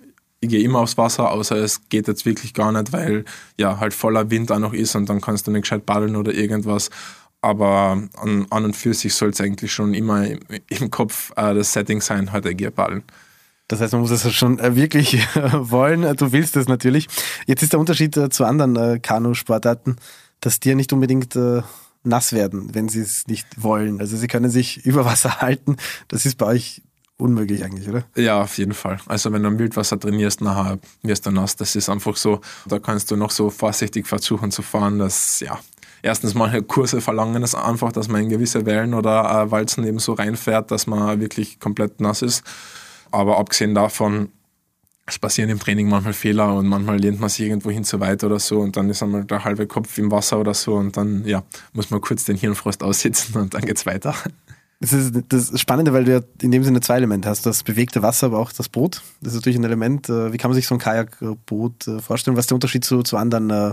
ich 0.45 0.51
gehe 0.51 0.63
immer 0.63 0.81
aufs 0.81 0.97
Wasser, 0.99 1.31
außer 1.31 1.57
es 1.57 1.89
geht 1.89 2.07
jetzt 2.09 2.27
wirklich 2.27 2.55
gar 2.55 2.73
nicht, 2.73 2.93
weil 2.93 3.25
ja 3.59 3.81
halt 3.81 3.95
voller 3.95 4.31
Wind 4.31 4.53
auch 4.53 4.59
noch 4.59 4.73
ist 4.73 4.95
und 4.95 5.09
dann 5.09 5.21
kannst 5.21 5.47
du 5.47 5.51
nicht 5.51 5.63
gescheit 5.63 5.87
paddeln 5.87 6.17
oder 6.17 6.33
irgendwas. 6.33 6.91
Aber 7.41 8.03
an, 8.17 8.47
an 8.51 8.65
und 8.65 8.77
für 8.77 8.95
sich 8.95 9.15
soll 9.15 9.31
es 9.31 9.41
eigentlich 9.41 9.73
schon 9.73 9.93
immer 9.93 10.27
im, 10.27 10.41
im 10.69 10.91
Kopf 10.91 11.31
äh, 11.37 11.55
das 11.55 11.73
Setting 11.73 12.01
sein, 12.01 12.33
heute 12.33 12.49
halt, 12.49 12.59
gehe 12.59 12.71
paddeln. 12.71 13.03
Das 13.69 13.81
heißt, 13.81 13.93
man 13.93 14.03
muss 14.03 14.11
es 14.11 14.33
schon 14.35 14.59
äh, 14.59 14.77
wirklich 14.77 15.27
wollen. 15.53 16.17
Du 16.17 16.33
willst 16.33 16.57
es 16.57 16.69
natürlich. 16.69 17.09
Jetzt 17.47 17.63
ist 17.63 17.73
der 17.73 17.81
Unterschied 17.81 18.17
äh, 18.17 18.29
zu 18.29 18.45
anderen 18.45 18.77
äh, 18.77 18.99
Kanu-Sportarten, 18.99 19.97
dass 20.41 20.61
ja 20.65 20.75
nicht 20.75 20.93
unbedingt 20.93 21.37
nass 22.03 22.33
werden, 22.33 22.75
wenn 22.75 22.89
sie 22.89 23.01
es 23.01 23.27
nicht 23.27 23.47
wollen. 23.57 24.01
Also 24.01 24.17
sie 24.17 24.27
können 24.27 24.51
sich 24.51 24.85
über 24.87 25.05
Wasser 25.05 25.41
halten. 25.41 25.77
Das 26.09 26.27
ist 26.27 26.37
bei 26.37 26.47
euch 26.47 26.83
unmöglich 27.25 27.64
eigentlich, 27.64 27.88
oder? 27.88 28.04
Ja, 28.16 28.43
auf 28.43 28.59
jeden 28.59 28.75
Fall. 28.75 28.99
Also 29.07 29.33
wenn 29.33 29.43
du 29.43 29.49
im 29.49 29.59
Wildwasser 29.59 29.99
trainierst, 29.99 30.43
nachher 30.43 30.78
wirst 31.02 31.25
du 31.25 31.31
nass. 31.31 31.57
Das 31.57 31.75
ist 31.75 31.88
einfach 31.88 32.16
so. 32.16 32.40
Da 32.66 32.78
kannst 32.78 33.11
du 33.11 33.16
noch 33.16 33.31
so 33.31 33.49
vorsichtig 33.49 34.07
versuchen 34.07 34.50
zu 34.50 34.61
fahren, 34.61 34.99
dass, 34.99 35.40
ja, 35.40 35.59
erstens 36.02 36.35
manche 36.35 36.62
Kurse 36.62 37.00
verlangen 37.00 37.43
es 37.43 37.54
einfach, 37.54 37.93
dass 37.93 38.09
man 38.09 38.25
in 38.25 38.28
gewisse 38.28 38.66
Wellen 38.66 38.93
oder 38.93 39.25
äh, 39.25 39.50
Walzen 39.50 39.87
eben 39.87 39.99
so 39.99 40.12
reinfährt, 40.12 40.71
dass 40.71 40.87
man 40.87 41.19
wirklich 41.19 41.59
komplett 41.61 41.99
nass 41.99 42.21
ist. 42.21 42.45
Aber 43.11 43.38
abgesehen 43.38 43.75
davon, 43.75 44.28
es 45.07 45.19
passieren 45.19 45.50
im 45.50 45.59
Training 45.59 45.88
manchmal 45.88 46.12
Fehler 46.12 46.54
und 46.54 46.66
manchmal 46.66 46.99
lehnt 46.99 47.21
man 47.21 47.28
sich 47.31 47.47
irgendwo 47.47 47.71
hin 47.71 47.85
zu 47.85 48.00
weit 48.00 48.23
oder 48.25 48.38
so 48.38 48.61
und 48.61 48.76
dann 48.76 48.88
ist 48.90 49.02
einmal 49.02 49.25
der 49.25 49.45
halbe 49.45 49.66
Kopf 49.66 49.97
im 49.99 50.11
Wasser 50.11 50.40
oder 50.40 50.54
so 50.54 50.75
und 50.75 50.97
dann 50.97 51.25
ja, 51.26 51.43
muss 51.73 51.90
man 51.90 52.00
kurz 52.00 52.25
den 52.25 52.37
Hirnfrost 52.37 52.83
aussitzen 52.83 53.40
und 53.40 53.54
dann 53.54 53.62
geht's 53.62 53.87
weiter. 53.87 54.14
Das 54.85 54.93
ist 54.93 55.14
das 55.29 55.59
Spannende, 55.59 55.95
weil 55.95 56.05
du 56.05 56.12
ja 56.12 56.21
in 56.43 56.50
dem 56.50 56.62
Sinne 56.62 56.81
zwei 56.81 56.97
Elemente 56.97 57.29
hast. 57.29 57.47
Das 57.47 57.62
bewegte 57.62 58.03
Wasser, 58.03 58.26
aber 58.26 58.38
auch 58.38 58.53
das 58.53 58.69
Boot. 58.69 59.03
Das 59.23 59.33
ist 59.33 59.37
natürlich 59.37 59.59
ein 59.59 59.64
Element. 59.64 60.11
Äh, 60.11 60.33
wie 60.33 60.37
kann 60.37 60.50
man 60.50 60.55
sich 60.55 60.67
so 60.67 60.75
ein 60.75 60.79
Kajakboot 60.79 61.88
äh, 61.88 61.99
vorstellen? 62.00 62.37
Was 62.37 62.45
ist 62.45 62.50
der 62.50 62.57
Unterschied 62.57 62.85
zu, 62.85 63.03
zu 63.03 63.17
anderen 63.17 63.49
äh, 63.49 63.73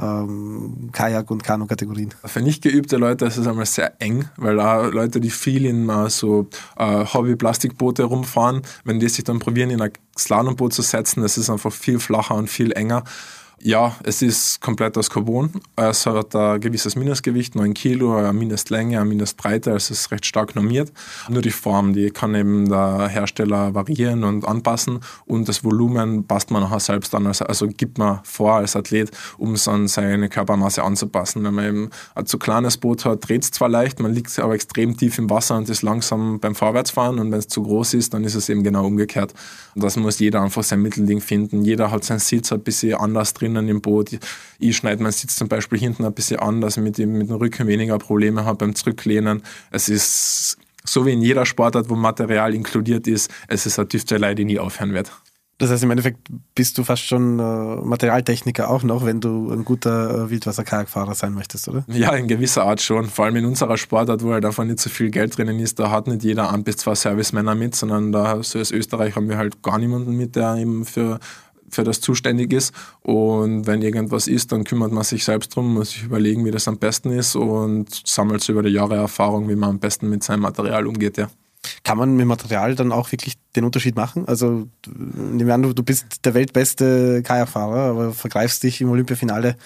ähm, 0.00 0.90
Kajak- 0.92 1.30
und 1.30 1.42
Kanu-Kategorien? 1.42 2.14
Für 2.24 2.40
nicht 2.40 2.62
geübte 2.62 2.98
Leute 2.98 3.24
ist 3.24 3.36
es 3.36 3.48
einmal 3.48 3.66
sehr 3.66 4.00
eng, 4.00 4.28
weil 4.36 4.60
auch 4.60 4.92
Leute, 4.92 5.20
die 5.20 5.30
viel 5.30 5.66
in 5.66 5.90
uh, 5.90 6.08
so 6.08 6.48
uh, 6.78 7.04
Hobby-Plastikboote 7.12 8.04
rumfahren, 8.04 8.62
wenn 8.84 9.00
die 9.00 9.08
sich 9.08 9.24
dann 9.24 9.40
probieren, 9.40 9.70
in 9.70 9.80
ein 9.80 9.90
Slalomboot 10.16 10.72
zu 10.72 10.82
setzen, 10.82 11.22
das 11.22 11.36
ist 11.36 11.50
einfach 11.50 11.72
viel 11.72 11.98
flacher 11.98 12.36
und 12.36 12.48
viel 12.48 12.70
enger. 12.72 13.02
Ja, 13.60 13.94
es 14.02 14.20
ist 14.20 14.60
komplett 14.60 14.98
aus 14.98 15.08
Carbon. 15.08 15.50
Es 15.76 16.06
hat 16.06 16.34
ein 16.34 16.60
gewisses 16.60 16.96
Mindestgewicht, 16.96 17.54
9 17.54 17.72
Kilo, 17.72 18.16
eine 18.16 18.32
Mindestlänge, 18.32 18.98
eine 19.00 19.08
Mindestbreite, 19.08 19.72
also 19.72 19.92
es 19.92 20.00
ist 20.00 20.10
recht 20.10 20.26
stark 20.26 20.54
normiert. 20.56 20.92
Nur 21.28 21.40
die 21.40 21.50
Form, 21.50 21.94
die 21.94 22.10
kann 22.10 22.34
eben 22.34 22.68
der 22.68 23.08
Hersteller 23.08 23.72
variieren 23.72 24.24
und 24.24 24.46
anpassen 24.46 25.00
und 25.24 25.48
das 25.48 25.64
Volumen 25.64 26.26
passt 26.26 26.50
man 26.50 26.62
nachher 26.62 26.80
selbst 26.80 27.14
an, 27.14 27.26
also, 27.26 27.44
also 27.44 27.68
gibt 27.68 27.96
man 27.96 28.20
vor 28.24 28.54
als 28.54 28.76
Athlet, 28.76 29.12
um 29.38 29.54
es 29.54 29.68
an 29.68 29.86
seine 29.88 30.28
Körpermasse 30.28 30.82
anzupassen. 30.82 31.44
Wenn 31.44 31.54
man 31.54 31.64
eben 31.64 31.90
ein 32.16 32.26
zu 32.26 32.38
kleines 32.38 32.76
Boot 32.76 33.04
hat, 33.04 33.26
dreht 33.28 33.44
es 33.44 33.50
zwar 33.52 33.68
leicht, 33.68 34.00
man 34.00 34.12
liegt 34.12 34.36
aber 34.38 34.54
extrem 34.54 34.96
tief 34.96 35.16
im 35.18 35.30
Wasser 35.30 35.56
und 35.56 35.68
ist 35.70 35.82
langsam 35.82 36.40
beim 36.40 36.56
Vorwärtsfahren 36.56 37.18
und 37.18 37.30
wenn 37.30 37.38
es 37.38 37.48
zu 37.48 37.62
groß 37.62 37.94
ist, 37.94 38.14
dann 38.14 38.24
ist 38.24 38.34
es 38.34 38.48
eben 38.48 38.64
genau 38.64 38.84
umgekehrt. 38.84 39.32
Das 39.76 39.96
muss 39.96 40.18
jeder 40.18 40.42
einfach 40.42 40.64
sein 40.64 40.82
Mittelding 40.82 41.20
finden. 41.20 41.64
Jeder 41.64 41.90
hat 41.90 42.04
seinen 42.04 42.18
Sitz 42.18 42.52
ein 42.52 42.60
bisschen 42.60 42.94
anders 42.94 43.32
drin 43.32 43.43
drinnen 43.44 43.68
im 43.68 43.80
Boot. 43.80 44.18
Ich 44.58 44.76
schneide 44.76 45.02
meinen 45.02 45.12
Sitz 45.12 45.36
zum 45.36 45.48
Beispiel 45.48 45.78
hinten 45.78 46.04
ein 46.04 46.14
bisschen 46.14 46.40
an, 46.40 46.60
dass 46.60 46.76
ich 46.76 46.82
mit 46.82 46.98
dem, 46.98 47.12
mit 47.12 47.28
dem 47.28 47.36
Rücken 47.36 47.66
weniger 47.66 47.98
Probleme 47.98 48.44
habe 48.44 48.58
beim 48.58 48.74
Zurücklehnen. 48.74 49.42
Es 49.70 49.88
ist 49.88 50.58
so 50.84 51.06
wie 51.06 51.12
in 51.12 51.22
jeder 51.22 51.46
Sportart, 51.46 51.88
wo 51.88 51.94
Material 51.94 52.54
inkludiert 52.54 53.06
ist, 53.06 53.30
es 53.48 53.64
ist 53.66 53.78
eine 53.78 53.88
Tüftelei, 53.88 54.34
die 54.34 54.44
nie 54.44 54.58
aufhören 54.58 54.92
wird. 54.92 55.10
Das 55.58 55.70
heißt, 55.70 55.84
im 55.84 55.90
Endeffekt 55.92 56.18
bist 56.56 56.76
du 56.76 56.82
fast 56.82 57.04
schon 57.04 57.38
äh, 57.38 57.76
Materialtechniker 57.76 58.68
auch 58.68 58.82
noch, 58.82 59.06
wenn 59.06 59.20
du 59.20 59.52
ein 59.52 59.64
guter 59.64 60.24
äh, 60.24 60.30
Wildwasser-Kajakfahrer 60.30 61.14
sein 61.14 61.32
möchtest, 61.32 61.68
oder? 61.68 61.84
Ja, 61.86 62.12
in 62.14 62.26
gewisser 62.26 62.64
Art 62.64 62.82
schon. 62.82 63.06
Vor 63.06 63.24
allem 63.24 63.36
in 63.36 63.44
unserer 63.44 63.78
Sportart, 63.78 64.24
wo 64.24 64.32
halt 64.32 64.44
einfach 64.44 64.64
nicht 64.64 64.80
so 64.80 64.90
viel 64.90 65.10
Geld 65.10 65.38
drinnen 65.38 65.60
ist, 65.60 65.78
da 65.78 65.90
hat 65.90 66.08
nicht 66.08 66.24
jeder 66.24 66.52
ein 66.52 66.64
bis 66.64 66.78
zwei 66.78 66.96
Servicemänner 66.96 67.54
mit, 67.54 67.76
sondern 67.76 68.10
da 68.10 68.42
so 68.42 68.58
als 68.58 68.72
Österreich 68.72 69.14
haben 69.14 69.28
wir 69.28 69.38
halt 69.38 69.62
gar 69.62 69.78
niemanden 69.78 70.16
mit, 70.16 70.34
der 70.34 70.56
eben 70.56 70.84
für 70.84 71.20
für 71.74 71.84
das 71.84 72.00
zuständig 72.00 72.52
ist. 72.52 72.72
Und 73.02 73.66
wenn 73.66 73.82
irgendwas 73.82 74.26
ist, 74.26 74.52
dann 74.52 74.64
kümmert 74.64 74.92
man 74.92 75.04
sich 75.04 75.24
selbst 75.24 75.54
drum, 75.54 75.74
muss 75.74 75.90
sich 75.90 76.04
überlegen, 76.04 76.44
wie 76.44 76.50
das 76.50 76.68
am 76.68 76.78
besten 76.78 77.10
ist 77.10 77.36
und 77.36 78.02
sammelt 78.06 78.48
über 78.48 78.62
die 78.62 78.70
Jahre 78.70 78.96
Erfahrung, 78.96 79.48
wie 79.48 79.56
man 79.56 79.70
am 79.70 79.78
besten 79.78 80.08
mit 80.08 80.22
seinem 80.22 80.40
Material 80.40 80.86
umgeht, 80.86 81.18
ja. 81.18 81.28
Kann 81.82 81.96
man 81.96 82.14
mit 82.14 82.26
Material 82.26 82.74
dann 82.74 82.92
auch 82.92 83.10
wirklich 83.10 83.34
den 83.56 83.64
Unterschied 83.64 83.96
machen? 83.96 84.28
Also, 84.28 84.68
nehmen 84.86 85.46
wir 85.46 85.54
an, 85.54 85.62
du 85.62 85.82
bist 85.82 86.24
der 86.24 86.34
weltbeste 86.34 87.22
Kajakfahrer, 87.22 87.90
aber 87.90 88.12
vergreifst 88.12 88.62
dich 88.62 88.80
im 88.80 88.90
Olympiafinale 88.90 89.56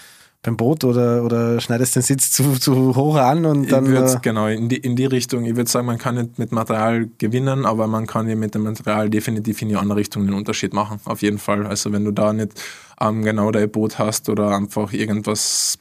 beim 0.48 0.56
Boot 0.56 0.84
oder, 0.84 1.22
oder 1.22 1.60
schneidest 1.60 1.96
den 1.96 2.02
Sitz 2.02 2.30
zu, 2.30 2.58
zu 2.58 2.96
hoch 2.96 3.16
an 3.16 3.44
und 3.44 3.70
dann. 3.70 3.94
Äh 3.94 4.16
genau, 4.22 4.46
in 4.46 4.68
die, 4.68 4.78
in 4.78 4.96
die 4.96 5.04
Richtung. 5.04 5.44
Ich 5.44 5.56
würde 5.56 5.70
sagen, 5.70 5.86
man 5.86 5.98
kann 5.98 6.14
nicht 6.14 6.38
mit 6.38 6.52
Material 6.52 7.08
gewinnen, 7.18 7.66
aber 7.66 7.86
man 7.86 8.06
kann 8.06 8.26
mit 8.26 8.54
dem 8.54 8.62
Material 8.62 9.10
definitiv 9.10 9.60
in 9.62 9.68
die 9.68 9.76
andere 9.76 9.98
Richtung 9.98 10.24
den 10.24 10.34
Unterschied 10.34 10.72
machen. 10.72 11.00
Auf 11.04 11.22
jeden 11.22 11.38
Fall. 11.38 11.66
Also 11.66 11.92
wenn 11.92 12.04
du 12.04 12.12
da 12.12 12.32
nicht 12.32 12.52
ähm, 13.00 13.22
genau 13.22 13.50
dein 13.50 13.70
Boot 13.70 13.98
hast 13.98 14.28
oder 14.28 14.56
einfach 14.56 14.92
irgendwas 14.92 15.78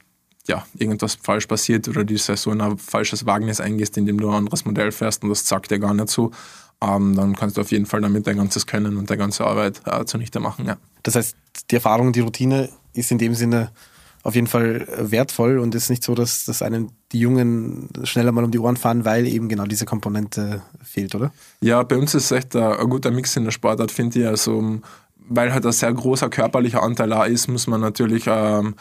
ja, 0.47 0.65
irgendwas 0.77 1.15
falsch 1.15 1.45
passiert 1.45 1.89
oder 1.89 2.05
die 2.05 2.17
Saison 2.17 2.61
ein 2.61 2.77
falsches 2.77 3.25
Wagnis 3.25 3.59
eingehst, 3.59 3.97
indem 3.97 4.17
du 4.17 4.29
ein 4.29 4.35
anderes 4.35 4.63
Modell 4.63 4.93
fährst 4.93 5.23
und 5.23 5.29
das 5.29 5.45
sagt 5.45 5.71
dir 5.71 5.79
gar 5.79 5.93
nicht 5.93 6.09
so, 6.09 6.31
ähm, 6.81 7.15
dann 7.15 7.35
kannst 7.35 7.57
du 7.57 7.61
auf 7.61 7.71
jeden 7.71 7.85
Fall 7.85 7.99
damit 7.99 8.27
dein 8.27 8.37
ganzes 8.37 8.65
Können 8.65 8.95
und 8.95 9.09
deine 9.09 9.17
ganze 9.17 9.45
Arbeit 9.45 9.81
äh, 9.85 10.05
zunichte 10.05 10.39
machen. 10.39 10.65
Ja. 10.65 10.77
Das 11.03 11.15
heißt, 11.15 11.35
die 11.69 11.75
Erfahrung, 11.75 12.13
die 12.13 12.21
Routine 12.21 12.69
ist 12.93 13.11
in 13.11 13.17
dem 13.17 13.33
Sinne 13.33 13.71
auf 14.27 14.35
jeden 14.35 14.47
Fall 14.47 14.85
wertvoll 14.97 15.57
und 15.57 15.73
ist 15.73 15.89
nicht 15.89 16.03
so, 16.03 16.13
dass, 16.13 16.43
dass 16.43 16.61
einem 16.61 16.89
die 17.13 17.19
Jungen 17.21 17.87
schneller 18.03 18.33
mal 18.33 18.43
um 18.43 18.51
die 18.51 18.59
Ohren 18.59 18.75
fahren, 18.75 19.05
weil 19.05 19.25
eben 19.25 19.47
genau 19.47 19.63
diese 19.63 19.85
Komponente 19.85 20.61
fehlt, 20.83 21.15
oder? 21.15 21.31
Ja, 21.61 21.81
bei 21.83 21.95
uns 21.95 22.13
ist 22.13 22.25
es 22.25 22.31
echt 22.31 22.53
ein, 22.53 22.73
ein 22.73 22.89
guter 22.89 23.09
Mix 23.09 23.37
in 23.37 23.45
der 23.45 23.51
Sportart, 23.51 23.89
finde 23.89 24.19
ich. 24.19 24.27
Also, 24.27 24.81
weil 25.15 25.53
halt 25.53 25.65
ein 25.65 25.71
sehr 25.71 25.93
großer 25.93 26.27
körperlicher 26.27 26.83
Anteil 26.83 27.07
da 27.07 27.23
ist, 27.23 27.47
muss 27.47 27.67
man 27.67 27.79
natürlich, 27.79 28.25
ähm, 28.27 28.75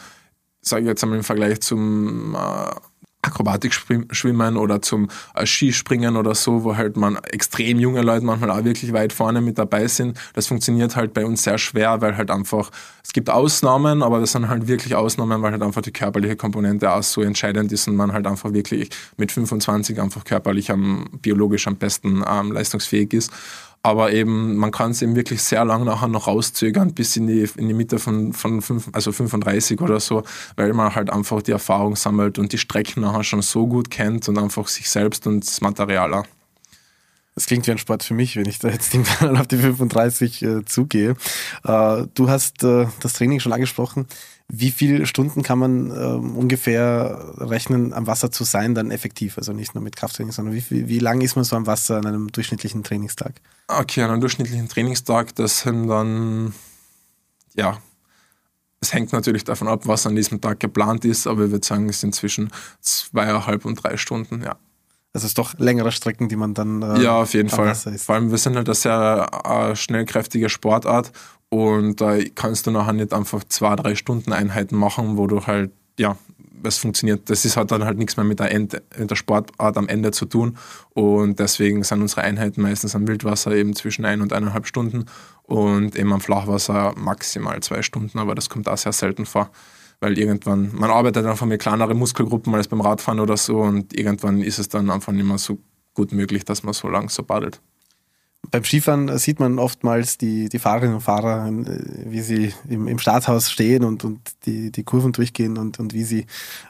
sage 0.59 0.81
ich 0.81 0.89
jetzt 0.89 1.03
einmal 1.03 1.19
im 1.19 1.23
Vergleich 1.23 1.61
zum 1.61 2.35
äh, 2.35 2.71
Akrobatik 3.21 3.73
schwimmen 3.73 4.57
oder 4.57 4.81
zum 4.81 5.09
äh, 5.35 5.45
Skispringen 5.45 6.15
oder 6.17 6.35
so, 6.35 6.63
wo 6.63 6.77
halt 6.77 6.97
man 6.97 7.17
extrem 7.31 7.79
junge 7.79 8.01
Leute 8.01 8.25
manchmal 8.25 8.51
auch 8.51 8.63
wirklich 8.63 8.93
weit 8.93 9.11
vorne 9.11 9.41
mit 9.41 9.57
dabei 9.57 9.87
sind. 9.87 10.17
Das 10.33 10.47
funktioniert 10.47 10.95
halt 10.95 11.13
bei 11.13 11.25
uns 11.25 11.43
sehr 11.43 11.57
schwer, 11.57 11.99
weil 12.01 12.15
halt 12.15 12.31
einfach, 12.31 12.69
es 13.03 13.13
gibt 13.13 13.29
Ausnahmen, 13.29 14.03
aber 14.03 14.19
das 14.19 14.31
sind 14.31 14.47
halt 14.47 14.67
wirklich 14.67 14.95
Ausnahmen, 14.95 15.41
weil 15.41 15.51
halt 15.51 15.63
einfach 15.63 15.81
die 15.81 15.91
körperliche 15.91 16.35
Komponente 16.35 16.91
auch 16.91 17.03
so 17.03 17.21
entscheidend 17.21 17.71
ist 17.71 17.87
und 17.87 17.95
man 17.95 18.13
halt 18.13 18.27
einfach 18.27 18.53
wirklich 18.53 18.89
mit 19.17 19.31
25 19.31 19.99
einfach 19.99 20.23
körperlich 20.23 20.71
am, 20.71 21.09
biologisch 21.21 21.67
am 21.67 21.75
besten 21.75 22.23
ähm, 22.27 22.51
leistungsfähig 22.51 23.13
ist. 23.13 23.31
Aber 23.87 24.11
eben, 24.11 24.57
man 24.57 24.71
kann 24.71 24.91
es 24.91 25.01
eben 25.01 25.15
wirklich 25.15 25.41
sehr 25.41 25.63
lang 25.63 25.85
nachher 25.85 26.09
noch 26.09 26.27
rauszögern, 26.27 26.93
bis 26.93 27.15
in 27.15 27.25
die, 27.25 27.49
in 27.55 27.69
die 27.69 27.73
Mitte 27.73 27.99
von, 27.99 28.33
von 28.33 28.61
fünf, 28.61 28.89
also 28.91 29.13
35 29.13 29.79
oder 29.79 30.01
so, 30.01 30.23
weil 30.57 30.73
man 30.73 30.93
halt 30.93 31.09
einfach 31.09 31.41
die 31.41 31.53
Erfahrung 31.53 31.95
sammelt 31.95 32.37
und 32.37 32.51
die 32.51 32.57
Strecken 32.57 32.99
nachher 32.99 33.23
schon 33.23 33.41
so 33.41 33.65
gut 33.65 33.89
kennt 33.89 34.27
und 34.27 34.37
einfach 34.37 34.67
sich 34.67 34.89
selbst 34.89 35.25
und 35.25 35.47
das 35.47 35.61
Material 35.61 36.13
auch. 36.15 36.25
Das 37.33 37.45
klingt 37.45 37.65
wie 37.65 37.71
ein 37.71 37.77
Sport 37.77 38.03
für 38.03 38.13
mich, 38.13 38.35
wenn 38.35 38.49
ich 38.49 38.59
da 38.59 38.67
jetzt 38.67 38.93
auf 39.21 39.47
die 39.47 39.55
35 39.55 40.41
äh, 40.41 40.65
zugehe. 40.65 41.15
Äh, 41.63 42.03
du 42.13 42.27
hast 42.27 42.65
äh, 42.65 42.87
das 42.99 43.13
Training 43.13 43.39
schon 43.39 43.53
angesprochen. 43.53 44.05
Wie 44.49 44.71
viele 44.71 45.05
Stunden 45.05 45.43
kann 45.43 45.59
man 45.59 45.91
ähm, 45.91 46.37
ungefähr 46.37 47.33
rechnen, 47.37 47.93
am 47.93 48.07
Wasser 48.07 48.31
zu 48.31 48.45
sein, 48.45 48.75
dann 48.75 48.91
effektiv? 48.91 49.37
Also 49.37 49.51
nicht 49.51 49.75
nur 49.75 49.83
mit 49.83 49.97
Krafttraining, 49.97 50.31
sondern 50.31 50.55
wie, 50.55 50.63
wie, 50.69 50.87
wie 50.87 50.99
lang 50.99 51.19
ist 51.19 51.35
man 51.35 51.43
so 51.43 51.57
am 51.57 51.67
Wasser 51.67 51.97
an 51.97 52.05
einem 52.05 52.31
durchschnittlichen 52.31 52.83
Trainingstag? 52.83 53.33
Okay, 53.67 54.03
an 54.03 54.11
einem 54.11 54.21
durchschnittlichen 54.21 54.69
Trainingstag, 54.69 55.35
das 55.35 55.59
sind 55.59 55.87
dann, 55.87 56.53
ja, 57.55 57.77
es 58.79 58.93
hängt 58.93 59.11
natürlich 59.11 59.43
davon 59.43 59.67
ab, 59.67 59.81
was 59.85 60.07
an 60.07 60.15
diesem 60.15 60.39
Tag 60.39 60.59
geplant 60.59 61.03
ist, 61.03 61.27
aber 61.27 61.45
ich 61.45 61.51
würde 61.51 61.65
sagen, 61.65 61.89
es 61.89 61.99
sind 61.99 62.15
zwischen 62.15 62.49
zweieinhalb 62.79 63.65
und 63.65 63.75
drei 63.75 63.97
Stunden, 63.97 64.43
ja. 64.43 64.57
Also 65.13 65.25
es 65.25 65.31
ist 65.31 65.37
doch 65.39 65.57
längere 65.57 65.91
Strecken, 65.91 66.29
die 66.29 66.35
man 66.35 66.53
dann. 66.53 66.83
Äh, 66.83 67.01
ja, 67.01 67.21
auf 67.21 67.33
jeden 67.33 67.49
Fall. 67.49 67.73
Vor 67.73 68.15
allem, 68.15 68.29
wir 68.29 68.37
sind 68.37 68.55
halt 68.55 68.67
eine 68.67 68.75
sehr 68.75 69.27
äh, 69.43 69.75
schnellkräftige 69.75 70.47
Sportart 70.47 71.11
und 71.49 72.01
da 72.01 72.17
kannst 72.35 72.67
du 72.67 72.71
nachher 72.71 72.93
nicht 72.93 73.13
einfach 73.13 73.43
zwei, 73.45 73.75
drei 73.75 73.95
Stunden 73.95 74.33
Einheiten 74.33 74.75
machen, 74.75 75.17
wo 75.17 75.27
du 75.27 75.45
halt, 75.45 75.71
ja, 75.97 76.17
es 76.63 76.77
funktioniert. 76.77 77.29
Das 77.29 77.45
ist, 77.45 77.55
hat 77.55 77.71
dann 77.71 77.85
halt 77.85 77.97
nichts 77.97 78.17
mehr 78.17 78.25
mit 78.25 78.39
der, 78.39 78.51
Ende, 78.51 78.81
mit 78.97 79.09
der 79.09 79.15
Sportart 79.15 79.77
am 79.77 79.87
Ende 79.87 80.11
zu 80.11 80.25
tun. 80.25 80.57
Und 80.93 81.39
deswegen 81.39 81.83
sind 81.83 82.01
unsere 82.01 82.21
Einheiten 82.21 82.61
meistens 82.61 82.95
am 82.95 83.07
Wildwasser 83.07 83.51
eben 83.51 83.75
zwischen 83.75 84.05
ein 84.05 84.21
und 84.21 84.33
eineinhalb 84.33 84.65
Stunden 84.65 85.05
und 85.43 85.95
eben 85.95 86.11
am 86.11 86.19
Flachwasser 86.19 86.93
maximal 86.97 87.61
zwei 87.61 87.81
Stunden, 87.83 88.19
aber 88.19 88.35
das 88.35 88.49
kommt 88.49 88.67
auch 88.67 88.77
sehr 88.77 88.93
selten 88.93 89.25
vor 89.25 89.51
weil 89.99 90.17
irgendwann, 90.17 90.71
man 90.75 90.91
arbeitet 90.91 91.25
einfach 91.25 91.45
mit 91.45 91.61
kleineren 91.61 91.97
Muskelgruppen 91.97 92.53
als 92.53 92.67
beim 92.67 92.81
Radfahren 92.81 93.19
oder 93.19 93.37
so 93.37 93.61
und 93.61 93.97
irgendwann 93.97 94.41
ist 94.41 94.59
es 94.59 94.69
dann 94.69 94.89
einfach 94.89 95.13
nicht 95.13 95.25
mehr 95.25 95.37
so 95.37 95.57
gut 95.93 96.11
möglich, 96.11 96.45
dass 96.45 96.63
man 96.63 96.73
so 96.73 96.87
lang 96.87 97.09
so 97.09 97.23
paddelt. 97.23 97.59
Beim 98.49 98.63
Skifahren 98.63 99.17
sieht 99.17 99.39
man 99.39 99.59
oftmals 99.59 100.17
die, 100.17 100.47
die 100.47 100.59
Fahrerinnen 100.59 100.95
und 100.95 101.01
Fahrer, 101.01 101.47
äh, 101.47 101.79
wie 102.05 102.21
sie 102.21 102.53
im, 102.69 102.87
im 102.87 102.99
Starthaus 102.99 103.51
stehen 103.51 103.83
und, 103.83 104.03
und 104.03 104.19
die, 104.45 104.71
die 104.71 104.83
Kurven 104.83 105.11
durchgehen 105.11 105.57
und, 105.57 105.79
und 105.79 105.93
wie 105.93 106.03
sie 106.03 106.25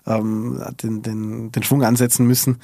ähm, 0.06 0.62
den, 0.82 1.02
den, 1.02 1.52
den 1.52 1.64
Schwung 1.64 1.84
ansetzen 1.84 2.26
müssen. 2.26 2.58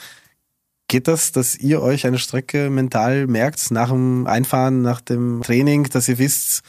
Geht 0.88 1.08
das, 1.08 1.32
dass 1.32 1.56
ihr 1.56 1.82
euch 1.82 2.06
eine 2.06 2.20
Strecke 2.20 2.70
mental 2.70 3.28
merkt, 3.28 3.72
nach 3.72 3.90
dem 3.90 4.28
Einfahren, 4.28 4.82
nach 4.82 5.02
dem 5.02 5.42
Training, 5.42 5.86
dass 5.86 6.08
ihr 6.08 6.18
wisst, 6.18 6.64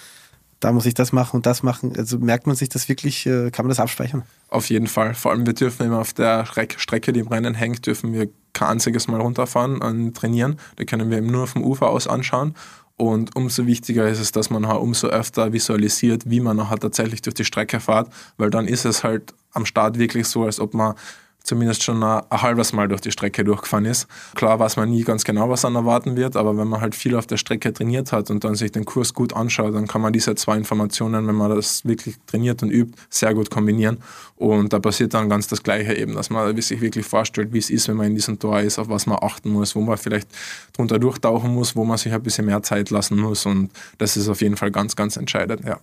da 0.60 0.72
muss 0.72 0.86
ich 0.86 0.94
das 0.94 1.12
machen 1.12 1.36
und 1.36 1.46
das 1.46 1.62
machen. 1.62 1.92
Also 1.96 2.18
merkt 2.18 2.46
man 2.46 2.56
sich 2.56 2.68
das 2.68 2.88
wirklich, 2.88 3.26
äh, 3.26 3.50
kann 3.50 3.66
man 3.66 3.70
das 3.70 3.80
abspeichern? 3.80 4.22
Auf 4.48 4.70
jeden 4.70 4.86
Fall. 4.86 5.14
Vor 5.14 5.32
allem, 5.32 5.46
wir 5.46 5.52
dürfen 5.52 5.86
immer 5.86 5.98
auf 5.98 6.12
der 6.12 6.46
Strecke, 6.46 7.12
die 7.12 7.20
im 7.20 7.28
Rennen 7.28 7.54
hängt, 7.54 7.86
dürfen 7.86 8.12
wir 8.12 8.28
kein 8.54 8.68
einziges 8.68 9.08
Mal 9.08 9.20
runterfahren 9.20 9.82
und 9.82 10.16
trainieren. 10.16 10.58
Da 10.76 10.84
können 10.84 11.10
wir 11.10 11.18
eben 11.18 11.30
nur 11.30 11.46
vom 11.46 11.62
Ufer 11.62 11.90
aus 11.90 12.08
anschauen. 12.08 12.54
Und 12.96 13.34
umso 13.34 13.66
wichtiger 13.66 14.08
ist 14.08 14.20
es, 14.20 14.30
dass 14.30 14.50
man 14.50 14.68
halt 14.68 14.80
umso 14.80 15.08
öfter 15.08 15.52
visualisiert, 15.52 16.30
wie 16.30 16.40
man 16.40 16.56
nachher 16.56 16.78
tatsächlich 16.78 17.22
durch 17.22 17.34
die 17.34 17.44
Strecke 17.44 17.80
fährt, 17.80 18.08
weil 18.36 18.50
dann 18.50 18.68
ist 18.68 18.84
es 18.84 19.02
halt 19.02 19.34
am 19.52 19.66
Start 19.66 19.98
wirklich 19.98 20.28
so, 20.28 20.44
als 20.44 20.60
ob 20.60 20.74
man 20.74 20.94
zumindest 21.44 21.82
schon 21.84 22.02
ein, 22.02 22.22
ein, 22.28 22.42
halbes 22.42 22.72
Mal 22.72 22.88
durch 22.88 23.02
die 23.02 23.12
Strecke 23.12 23.44
durchgefahren 23.44 23.84
ist. 23.84 24.08
Klar 24.34 24.58
weiß 24.58 24.76
man 24.76 24.90
nie 24.90 25.04
ganz 25.04 25.24
genau, 25.24 25.48
was 25.50 25.60
dann 25.60 25.76
erwarten 25.76 26.16
wird, 26.16 26.36
aber 26.36 26.56
wenn 26.56 26.66
man 26.66 26.80
halt 26.80 26.94
viel 26.94 27.14
auf 27.14 27.26
der 27.26 27.36
Strecke 27.36 27.72
trainiert 27.72 28.12
hat 28.12 28.30
und 28.30 28.42
dann 28.42 28.54
sich 28.56 28.72
den 28.72 28.84
Kurs 28.84 29.14
gut 29.14 29.34
anschaut, 29.34 29.74
dann 29.74 29.86
kann 29.86 30.00
man 30.00 30.12
diese 30.12 30.34
zwei 30.34 30.56
Informationen, 30.56 31.28
wenn 31.28 31.34
man 31.34 31.54
das 31.54 31.84
wirklich 31.84 32.16
trainiert 32.26 32.62
und 32.62 32.70
übt, 32.70 32.96
sehr 33.10 33.34
gut 33.34 33.50
kombinieren. 33.50 33.98
Und 34.36 34.72
da 34.72 34.78
passiert 34.80 35.14
dann 35.14 35.28
ganz 35.28 35.46
das 35.46 35.62
Gleiche 35.62 35.94
eben, 35.94 36.14
dass 36.14 36.30
man 36.30 36.60
sich 36.60 36.80
wirklich 36.80 37.06
vorstellt, 37.06 37.52
wie 37.52 37.58
es 37.58 37.70
ist, 37.70 37.88
wenn 37.88 37.96
man 37.96 38.06
in 38.06 38.14
diesem 38.14 38.38
Tor 38.38 38.60
ist, 38.60 38.78
auf 38.78 38.88
was 38.88 39.06
man 39.06 39.18
achten 39.20 39.50
muss, 39.50 39.76
wo 39.76 39.82
man 39.82 39.98
vielleicht 39.98 40.28
drunter 40.72 40.98
durchtauchen 40.98 41.54
muss, 41.54 41.76
wo 41.76 41.84
man 41.84 41.98
sich 41.98 42.12
ein 42.12 42.22
bisschen 42.22 42.46
mehr 42.46 42.62
Zeit 42.62 42.90
lassen 42.90 43.18
muss. 43.18 43.44
Und 43.44 43.70
das 43.98 44.16
ist 44.16 44.28
auf 44.28 44.40
jeden 44.40 44.56
Fall 44.56 44.70
ganz, 44.70 44.96
ganz 44.96 45.16
entscheidend, 45.16 45.64
ja. 45.64 45.78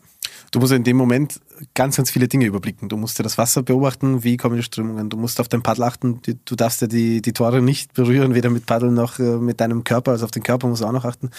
Du 0.51 0.59
musst 0.59 0.73
in 0.73 0.83
dem 0.83 0.97
Moment 0.97 1.39
ganz, 1.73 1.95
ganz 1.95 2.11
viele 2.11 2.27
Dinge 2.27 2.45
überblicken. 2.45 2.89
Du 2.89 2.97
musst 2.97 3.17
dir 3.17 3.23
das 3.23 3.37
Wasser 3.37 3.63
beobachten, 3.63 4.25
wie 4.25 4.35
kommen 4.35 4.57
die 4.57 4.63
Strömungen. 4.63 5.09
Du 5.09 5.15
musst 5.15 5.39
auf 5.39 5.47
dein 5.47 5.63
Paddel 5.63 5.83
achten. 5.83 6.21
Du 6.43 6.55
darfst 6.55 6.81
ja 6.81 6.87
die, 6.87 7.21
die 7.21 7.31
Tore 7.31 7.61
nicht 7.61 7.93
berühren, 7.93 8.35
weder 8.35 8.49
mit 8.49 8.65
Paddel 8.65 8.91
noch 8.91 9.17
äh, 9.17 9.37
mit 9.37 9.61
deinem 9.61 9.85
Körper. 9.85 10.11
Also 10.11 10.25
auf 10.25 10.31
den 10.31 10.43
Körper 10.43 10.67
musst 10.67 10.81
du 10.81 10.85
auch 10.85 10.91
noch 10.91 11.05
achten. 11.05 11.29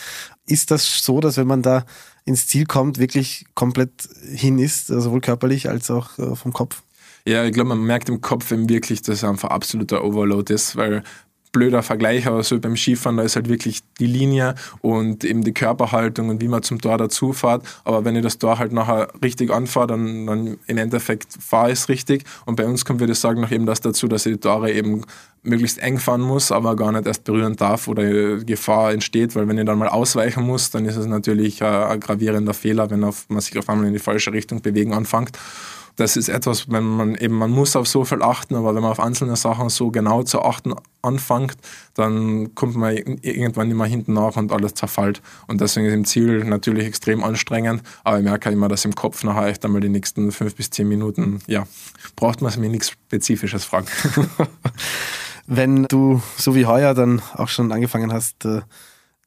Ist 0.47 0.71
das 0.71 1.05
so, 1.05 1.21
dass 1.21 1.37
wenn 1.37 1.47
man 1.47 1.61
da 1.61 1.85
ins 2.25 2.47
Ziel 2.47 2.65
kommt, 2.65 2.99
wirklich 2.99 3.45
komplett 3.55 4.09
hin 4.35 4.59
ist, 4.59 4.91
also 4.91 5.03
sowohl 5.03 5.21
körperlich 5.21 5.69
als 5.69 5.91
auch 5.91 6.19
äh, 6.19 6.35
vom 6.35 6.55
Kopf? 6.55 6.83
Ja, 7.27 7.45
ich 7.45 7.53
glaube, 7.53 7.69
man 7.69 7.83
merkt 7.83 8.09
im 8.09 8.23
Kopf 8.23 8.51
eben 8.51 8.69
wirklich, 8.71 9.03
dass 9.03 9.17
es 9.19 9.25
einfach 9.25 9.51
absoluter 9.51 10.05
Overload 10.05 10.53
ist, 10.53 10.77
weil 10.77 11.05
blöder 11.53 11.83
Vergleich, 11.83 12.27
aber 12.27 12.43
so 12.43 12.59
beim 12.59 12.77
Skifahren, 12.77 13.19
da 13.19 13.23
ist 13.23 13.37
halt 13.37 13.49
wirklich 13.49 13.81
die 14.01 14.07
Linie 14.07 14.55
und 14.81 15.23
eben 15.25 15.45
die 15.45 15.53
Körperhaltung 15.53 16.31
und 16.31 16.41
wie 16.41 16.49
man 16.49 16.63
zum 16.63 16.81
Tor 16.81 16.99
dazu 16.99 17.33
fährt. 17.33 17.63
Aber 17.85 18.05
wenn 18.05 18.17
ich 18.17 18.23
das 18.23 18.39
Tor 18.39 18.59
halt 18.59 18.73
nachher 18.73 19.09
richtig 19.23 19.51
anfahre, 19.51 19.89
dann, 19.89 20.27
dann 20.27 20.57
im 20.67 20.79
Endeffekt 20.79 21.29
fahre 21.39 21.69
ich 21.69 21.79
es 21.79 21.89
richtig. 21.89 22.25
Und 22.47 22.57
bei 22.57 22.65
uns 22.65 22.85
kommt, 22.85 23.01
würde 23.01 23.13
ich 23.13 23.19
sagen, 23.19 23.43
noch 23.43 23.51
eben 23.51 23.67
das 23.67 23.81
dazu, 23.81 24.09
dass 24.09 24.27
ich 24.27 24.33
die 24.33 24.41
Tore 24.41 24.73
eben 24.73 25.03
möglichst 25.43 25.79
eng 25.79 25.99
fahren 25.99 26.23
muss, 26.23 26.53
aber 26.53 26.77
gar 26.77 26.93
nicht 26.93 27.07
erst 27.07 27.25
berühren 27.25 27.57
darf 27.57 27.89
oder 27.89 28.39
Gefahr 28.39 28.93
entsteht, 28.93 29.35
weil 29.35 29.49
wenn 29.49 29.59
ich 29.59 29.67
dann 29.67 29.79
mal 29.79 29.89
ausweichen 29.89 30.45
muss, 30.45 30.71
dann 30.71 30.87
ist 30.87 30.97
es 30.97 31.07
natürlich 31.07 31.63
ein, 31.63 32.01
gravierender 32.01 32.55
Fehler, 32.55 32.91
wenn 32.91 33.01
man 33.01 33.41
sich 33.41 33.59
auf 33.59 33.69
einmal 33.69 33.87
in 33.89 33.93
die 33.93 33.99
falsche 33.99 34.33
Richtung 34.33 34.63
bewegen 34.63 34.95
anfängt 34.95 35.37
das 35.97 36.17
ist 36.17 36.29
etwas, 36.29 36.71
wenn 36.71 36.85
man 36.85 37.15
eben, 37.15 37.35
man 37.35 37.51
muss 37.51 37.77
auf 37.77 37.87
so 37.87 38.05
viel 38.05 38.23
achten, 38.23 38.55
aber 38.55 38.75
wenn 38.75 38.83
man 38.83 38.93
auf 38.93 39.01
einzelne 39.01 39.37
Sachen 39.37 39.69
so 39.69 39.91
genau 39.91 40.23
zu 40.23 40.43
achten 40.43 40.75
anfängt, 41.03 41.57
dann 41.95 42.55
kommt 42.55 42.77
man 42.77 42.97
irgendwann 42.97 43.71
immer 43.71 43.87
hinten 43.87 44.15
nach 44.15 44.37
und 44.37 44.53
alles 44.53 44.75
zerfällt. 44.75 45.21
Und 45.47 45.61
deswegen 45.61 45.87
ist 45.87 45.95
im 45.95 46.05
Ziel 46.05 46.45
natürlich 46.45 46.87
extrem 46.87 47.23
anstrengend, 47.23 47.83
aber 48.05 48.19
ich 48.19 48.25
merke 48.25 48.51
immer, 48.51 48.69
dass 48.69 48.85
im 48.85 48.95
Kopf 48.95 49.23
nachher 49.25 49.49
echt 49.49 49.65
einmal 49.65 49.81
die 49.81 49.89
nächsten 49.89 50.33
fünf 50.33 50.55
bis 50.55 50.71
zehn 50.71 50.89
Minuten, 50.89 51.41
ja, 51.47 51.67
braucht 52.17 52.41
man 52.41 52.59
mir 52.59 52.69
nichts 52.69 52.91
Spezifisches 52.91 53.65
fragen. 53.65 53.87
wenn 55.47 55.85
du, 55.85 56.23
so 56.37 56.55
wie 56.55 56.67
heuer, 56.67 56.95
dann 56.95 57.21
auch 57.35 57.49
schon 57.49 57.73
angefangen 57.73 58.13
hast, 58.13 58.45
äh, 58.45 58.63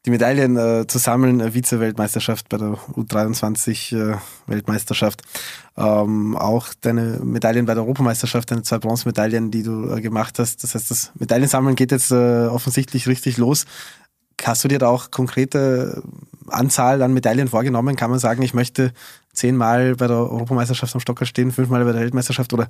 die 0.05 0.11
Medaillen 0.11 0.55
äh, 0.57 0.85
zu 0.87 0.99
sammeln, 0.99 1.39
äh, 1.39 1.53
Vize-Weltmeisterschaft 1.53 2.49
bei 2.49 2.57
der 2.57 2.77
U23-Weltmeisterschaft, 2.93 5.21
äh, 5.75 5.81
ähm, 5.81 6.35
auch 6.37 6.67
deine 6.79 7.19
Medaillen 7.23 7.65
bei 7.65 7.73
der 7.73 7.81
Europameisterschaft, 7.83 8.51
deine 8.51 8.61
zwei 8.63 8.77
Bronzemedaillen, 8.77 9.51
die 9.51 9.63
du 9.63 9.89
äh, 9.89 9.99
gemacht 10.01 10.39
hast. 10.39 10.63
Das 10.63 10.75
heißt, 10.75 10.91
das 10.91 11.11
Medaillensammeln 11.15 11.75
geht 11.75 11.91
jetzt 11.91 12.11
äh, 12.11 12.45
offensichtlich 12.45 13.07
richtig 13.07 13.37
los. 13.37 13.65
Hast 14.43 14.63
du 14.63 14.67
dir 14.67 14.79
da 14.79 14.89
auch 14.89 15.11
konkrete 15.11 16.03
Anzahl 16.47 17.01
an 17.01 17.13
Medaillen 17.13 17.47
vorgenommen? 17.47 17.95
Kann 17.95 18.09
man 18.11 18.19
sagen, 18.19 18.43
ich 18.43 18.53
möchte 18.53 18.91
zehnmal 19.33 19.95
bei 19.95 20.07
der 20.07 20.17
Europameisterschaft 20.17 20.93
am 20.93 21.01
Stocker 21.01 21.25
stehen, 21.25 21.51
fünfmal 21.51 21.83
bei 21.83 21.93
der 21.93 22.01
Weltmeisterschaft 22.01 22.53
oder 22.53 22.67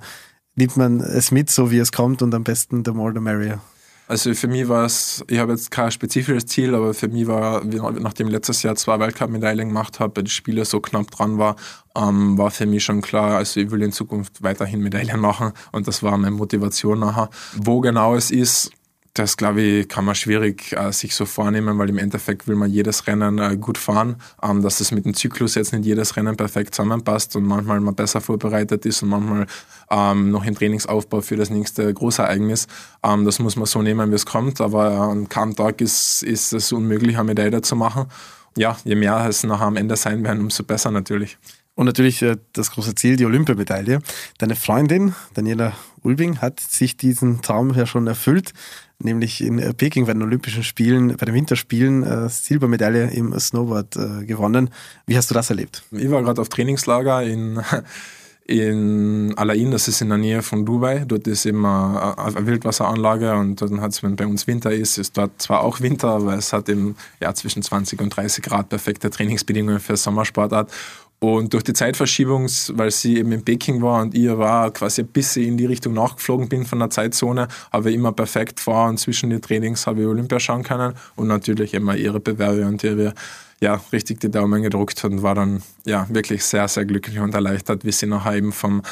nimmt 0.54 0.76
man 0.76 1.00
es 1.00 1.32
mit, 1.32 1.50
so 1.50 1.70
wie 1.70 1.78
es 1.78 1.92
kommt 1.92 2.22
und 2.22 2.34
am 2.34 2.44
besten 2.44 2.82
the 2.84 2.92
more 2.92 3.12
the 3.12 3.20
merrier? 3.20 3.60
Also 4.08 4.34
für 4.34 4.46
mich 4.46 4.68
war 4.68 4.84
es, 4.84 5.24
ich 5.28 5.38
habe 5.38 5.52
jetzt 5.52 5.70
kein 5.70 5.90
spezifisches 5.90 6.46
Ziel, 6.46 6.74
aber 6.74 6.94
für 6.94 7.08
mich 7.08 7.26
war, 7.26 7.64
nachdem 7.64 8.28
ich 8.28 8.32
letztes 8.32 8.62
Jahr 8.62 8.76
zwei 8.76 9.00
Weltcup-Medaillen 9.00 9.68
gemacht 9.68 9.98
habe, 9.98 10.16
weil 10.16 10.24
die 10.24 10.30
Spiele 10.30 10.64
so 10.64 10.80
knapp 10.80 11.10
dran 11.10 11.38
war, 11.38 11.56
ähm, 11.96 12.38
war 12.38 12.52
für 12.52 12.66
mich 12.66 12.84
schon 12.84 13.00
klar, 13.00 13.36
also 13.36 13.58
ich 13.58 13.70
will 13.70 13.82
in 13.82 13.90
Zukunft 13.90 14.42
weiterhin 14.42 14.80
Medaillen 14.80 15.18
machen 15.18 15.52
und 15.72 15.88
das 15.88 16.04
war 16.04 16.16
meine 16.16 16.36
Motivation 16.36 17.00
nachher. 17.00 17.30
Wo 17.56 17.80
genau 17.80 18.14
es 18.14 18.30
ist, 18.30 18.70
das 19.18 19.36
glaube 19.36 19.62
ich, 19.62 19.88
kann 19.88 20.04
man 20.04 20.14
schwierig 20.14 20.72
äh, 20.72 20.92
sich 20.92 21.14
so 21.14 21.24
vornehmen, 21.24 21.78
weil 21.78 21.88
im 21.88 21.98
Endeffekt 21.98 22.46
will 22.46 22.56
man 22.56 22.70
jedes 22.70 23.06
Rennen 23.06 23.38
äh, 23.38 23.56
gut 23.56 23.78
fahren, 23.78 24.16
ähm, 24.42 24.62
dass 24.62 24.80
es 24.80 24.92
mit 24.92 25.04
dem 25.04 25.14
Zyklus 25.14 25.54
jetzt 25.54 25.72
nicht 25.72 25.84
jedes 25.84 26.16
Rennen 26.16 26.36
perfekt 26.36 26.74
zusammenpasst 26.74 27.34
und 27.36 27.44
manchmal 27.44 27.80
man 27.80 27.94
besser 27.94 28.20
vorbereitet 28.20 28.84
ist 28.84 29.02
und 29.02 29.08
manchmal 29.08 29.46
ähm, 29.90 30.30
noch 30.30 30.44
im 30.44 30.54
Trainingsaufbau 30.54 31.20
für 31.22 31.36
das 31.36 31.50
nächste 31.50 31.92
Großereignis. 31.92 32.66
Ähm, 33.02 33.24
das 33.24 33.38
muss 33.38 33.56
man 33.56 33.66
so 33.66 33.82
nehmen, 33.82 34.10
wie 34.10 34.16
es 34.16 34.26
kommt, 34.26 34.60
aber 34.60 34.90
äh, 34.90 34.96
an 34.96 35.28
keinem 35.28 35.56
Tag 35.56 35.80
ist, 35.80 36.22
ist 36.22 36.52
es 36.52 36.72
unmöglich, 36.72 37.16
eine 37.16 37.24
Medaille 37.24 37.62
zu 37.62 37.76
machen. 37.76 38.06
Ja, 38.56 38.76
je 38.84 38.94
mehr 38.94 39.26
es 39.28 39.44
nachher 39.44 39.66
am 39.66 39.76
Ende 39.76 39.96
sein 39.96 40.24
werden, 40.24 40.40
umso 40.40 40.62
besser 40.64 40.90
natürlich. 40.90 41.38
Und 41.74 41.86
natürlich 41.86 42.22
äh, 42.22 42.36
das 42.54 42.70
große 42.70 42.94
Ziel, 42.94 43.16
die 43.16 43.26
Olympiamedaille. 43.26 44.00
Deine 44.38 44.56
Freundin, 44.56 45.14
Daniela 45.34 45.74
Ulbing, 46.06 46.38
hat 46.38 46.60
sich 46.60 46.96
diesen 46.96 47.42
Traum 47.42 47.74
ja 47.74 47.84
schon 47.84 48.06
erfüllt, 48.06 48.52
nämlich 48.98 49.42
in 49.42 49.58
äh, 49.58 49.74
Peking 49.74 50.06
bei 50.06 50.12
den 50.12 50.22
Olympischen 50.22 50.62
Spielen, 50.62 51.16
bei 51.16 51.26
den 51.26 51.34
Winterspielen 51.34 52.02
äh, 52.04 52.28
Silbermedaille 52.28 53.10
im 53.10 53.38
Snowboard 53.38 53.96
äh, 53.96 54.24
gewonnen. 54.24 54.70
Wie 55.06 55.16
hast 55.16 55.30
du 55.30 55.34
das 55.34 55.50
erlebt? 55.50 55.82
Ich 55.90 56.10
war 56.10 56.22
gerade 56.22 56.40
auf 56.40 56.48
Trainingslager 56.48 57.22
in 57.22 57.60
in 58.46 59.34
Alain, 59.36 59.72
das 59.72 59.88
ist 59.88 60.00
in 60.00 60.08
der 60.08 60.18
Nähe 60.18 60.40
von 60.40 60.64
Dubai. 60.64 61.04
Dort 61.06 61.26
ist 61.26 61.46
immer 61.46 62.16
eine 62.16 62.46
Wildwasseranlage 62.46 63.34
und 63.34 63.60
dann 63.60 63.80
hat 63.80 63.90
es, 63.90 64.04
wenn 64.04 64.14
bei 64.14 64.26
uns 64.26 64.46
Winter 64.46 64.72
ist, 64.72 64.98
ist 64.98 65.18
dort 65.18 65.42
zwar 65.42 65.62
auch 65.62 65.80
Winter, 65.80 66.10
aber 66.10 66.34
es 66.34 66.52
hat 66.52 66.68
eben 66.68 66.94
ja, 67.20 67.34
zwischen 67.34 67.62
20 67.62 68.00
und 68.00 68.10
30 68.10 68.44
Grad 68.44 68.68
perfekte 68.68 69.10
Trainingsbedingungen 69.10 69.80
für 69.80 69.96
Sommersportart. 69.96 70.70
Und 71.18 71.54
durch 71.54 71.64
die 71.64 71.72
Zeitverschiebung, 71.72 72.46
weil 72.74 72.90
sie 72.90 73.16
eben 73.16 73.32
in 73.32 73.42
Peking 73.42 73.80
war 73.80 74.02
und 74.02 74.14
ihr 74.14 74.38
war 74.38 74.70
quasi 74.70 75.00
ein 75.00 75.08
bisschen 75.08 75.44
in 75.44 75.56
die 75.56 75.64
Richtung 75.64 75.94
nachgeflogen 75.94 76.48
bin 76.48 76.66
von 76.66 76.78
der 76.78 76.90
Zeitzone, 76.90 77.48
habe 77.72 77.88
ich 77.88 77.96
immer 77.96 78.12
perfekt 78.12 78.60
vor 78.60 78.86
und 78.86 78.98
zwischen 78.98 79.30
den 79.30 79.40
Trainings 79.40 79.86
habe 79.86 80.02
ich 80.02 80.06
Olympia 80.06 80.38
schauen 80.38 80.62
können 80.62 80.94
und 81.14 81.28
natürlich 81.28 81.72
immer 81.72 81.96
ihre 81.96 82.20
Bewerbe 82.20 82.66
und 82.66 82.84
ihre, 82.84 83.14
ja, 83.60 83.80
richtig 83.92 84.20
die 84.20 84.30
Daumen 84.30 84.62
gedruckt 84.62 85.02
und 85.06 85.22
war 85.22 85.34
dann, 85.34 85.62
ja, 85.86 86.06
wirklich 86.10 86.44
sehr, 86.44 86.68
sehr 86.68 86.84
glücklich 86.84 87.18
und 87.18 87.34
erleichtert, 87.34 87.86
wie 87.86 87.92
sie 87.92 88.06
nachher 88.06 88.34
eben 88.34 88.52
vom 88.52 88.82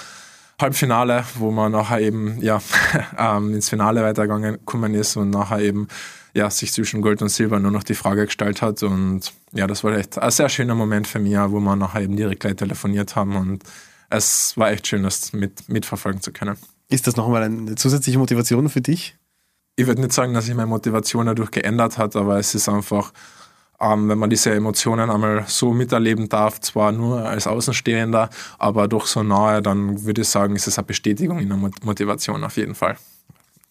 Halbfinale, 0.59 1.25
wo 1.35 1.51
man 1.51 1.73
nachher 1.73 2.01
eben, 2.01 2.41
ja, 2.41 2.63
ähm, 3.19 3.53
ins 3.53 3.69
Finale 3.69 4.03
weitergekommen 4.03 4.95
ist 4.95 5.17
und 5.17 5.29
nachher 5.29 5.61
eben 5.61 5.89
ja, 6.35 6.51
sich 6.51 6.73
zwischen 6.73 7.01
Gold 7.01 7.23
und 7.23 7.29
Silber 7.29 7.61
nur 7.61 7.71
noch 7.71 7.85
die 7.85 7.95
Frage 7.95 8.27
gestellt 8.27 8.61
hat. 8.61 8.83
Und 8.83 9.33
ja, 9.53 9.67
das 9.67 9.85
war 9.85 9.97
echt 9.97 10.19
ein 10.19 10.31
sehr 10.31 10.49
schöner 10.49 10.75
Moment 10.75 11.07
für 11.07 11.21
mich, 11.21 11.37
wo 11.37 11.61
wir 11.61 11.77
nachher 11.77 12.03
eben 12.03 12.17
direkt 12.17 12.41
gleich 12.41 12.57
telefoniert 12.57 13.15
haben. 13.15 13.37
Und 13.37 13.63
es 14.11 14.57
war 14.57 14.71
echt 14.71 14.87
schön, 14.89 15.05
das 15.05 15.33
mit, 15.33 15.69
mitverfolgen 15.69 16.21
zu 16.21 16.33
können. 16.33 16.57
Ist 16.89 17.07
das 17.07 17.17
nochmal 17.17 17.45
eine 17.45 17.77
zusätzliche 17.77 18.19
Motivation 18.19 18.69
für 18.69 18.81
dich? 18.81 19.17
Ich 19.77 19.87
würde 19.87 20.03
nicht 20.03 20.13
sagen, 20.13 20.35
dass 20.35 20.47
sich 20.47 20.55
meine 20.55 20.67
Motivation 20.67 21.27
dadurch 21.27 21.51
geändert 21.51 21.99
hat, 21.99 22.15
aber 22.17 22.39
es 22.39 22.55
ist 22.55 22.69
einfach, 22.69 23.13
ähm, 23.81 24.09
wenn 24.09 24.19
man 24.19 24.31
diese 24.31 24.53
Emotionen 24.53 25.11
einmal 25.11 25.45
so 25.47 25.73
miterleben 25.73 26.29
darf, 26.29 26.61
zwar 26.61 26.93
nur 26.93 27.29
als 27.29 27.47
Außenstehender, 27.47 28.29
aber 28.59 28.87
doch 28.87 29.07
so 29.07 29.23
nahe, 29.23 29.63
dann 29.63 30.05
würde 30.05 30.23
ich 30.23 30.29
sagen, 30.29 30.55
ist 30.55 30.69
es 30.69 30.79
eine 30.79 30.87
Bestätigung 30.87 31.41
in 31.41 31.49
der 31.49 31.59
Motivation 31.59 32.45
auf 32.45 32.57
jeden 32.57 32.75
Fall. 32.75 32.97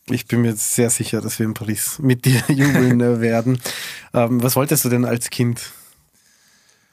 Ich 0.09 0.27
bin 0.27 0.41
mir 0.41 0.53
sehr 0.53 0.89
sicher, 0.89 1.21
dass 1.21 1.39
wir 1.39 1.45
in 1.45 1.53
Paris 1.53 1.99
mit 1.99 2.25
dir 2.25 2.43
jubeln 2.47 2.99
äh, 2.99 3.21
werden. 3.21 3.59
Ähm, 4.13 4.43
was 4.43 4.55
wolltest 4.55 4.83
du 4.83 4.89
denn 4.89 5.05
als 5.05 5.29
Kind 5.29 5.71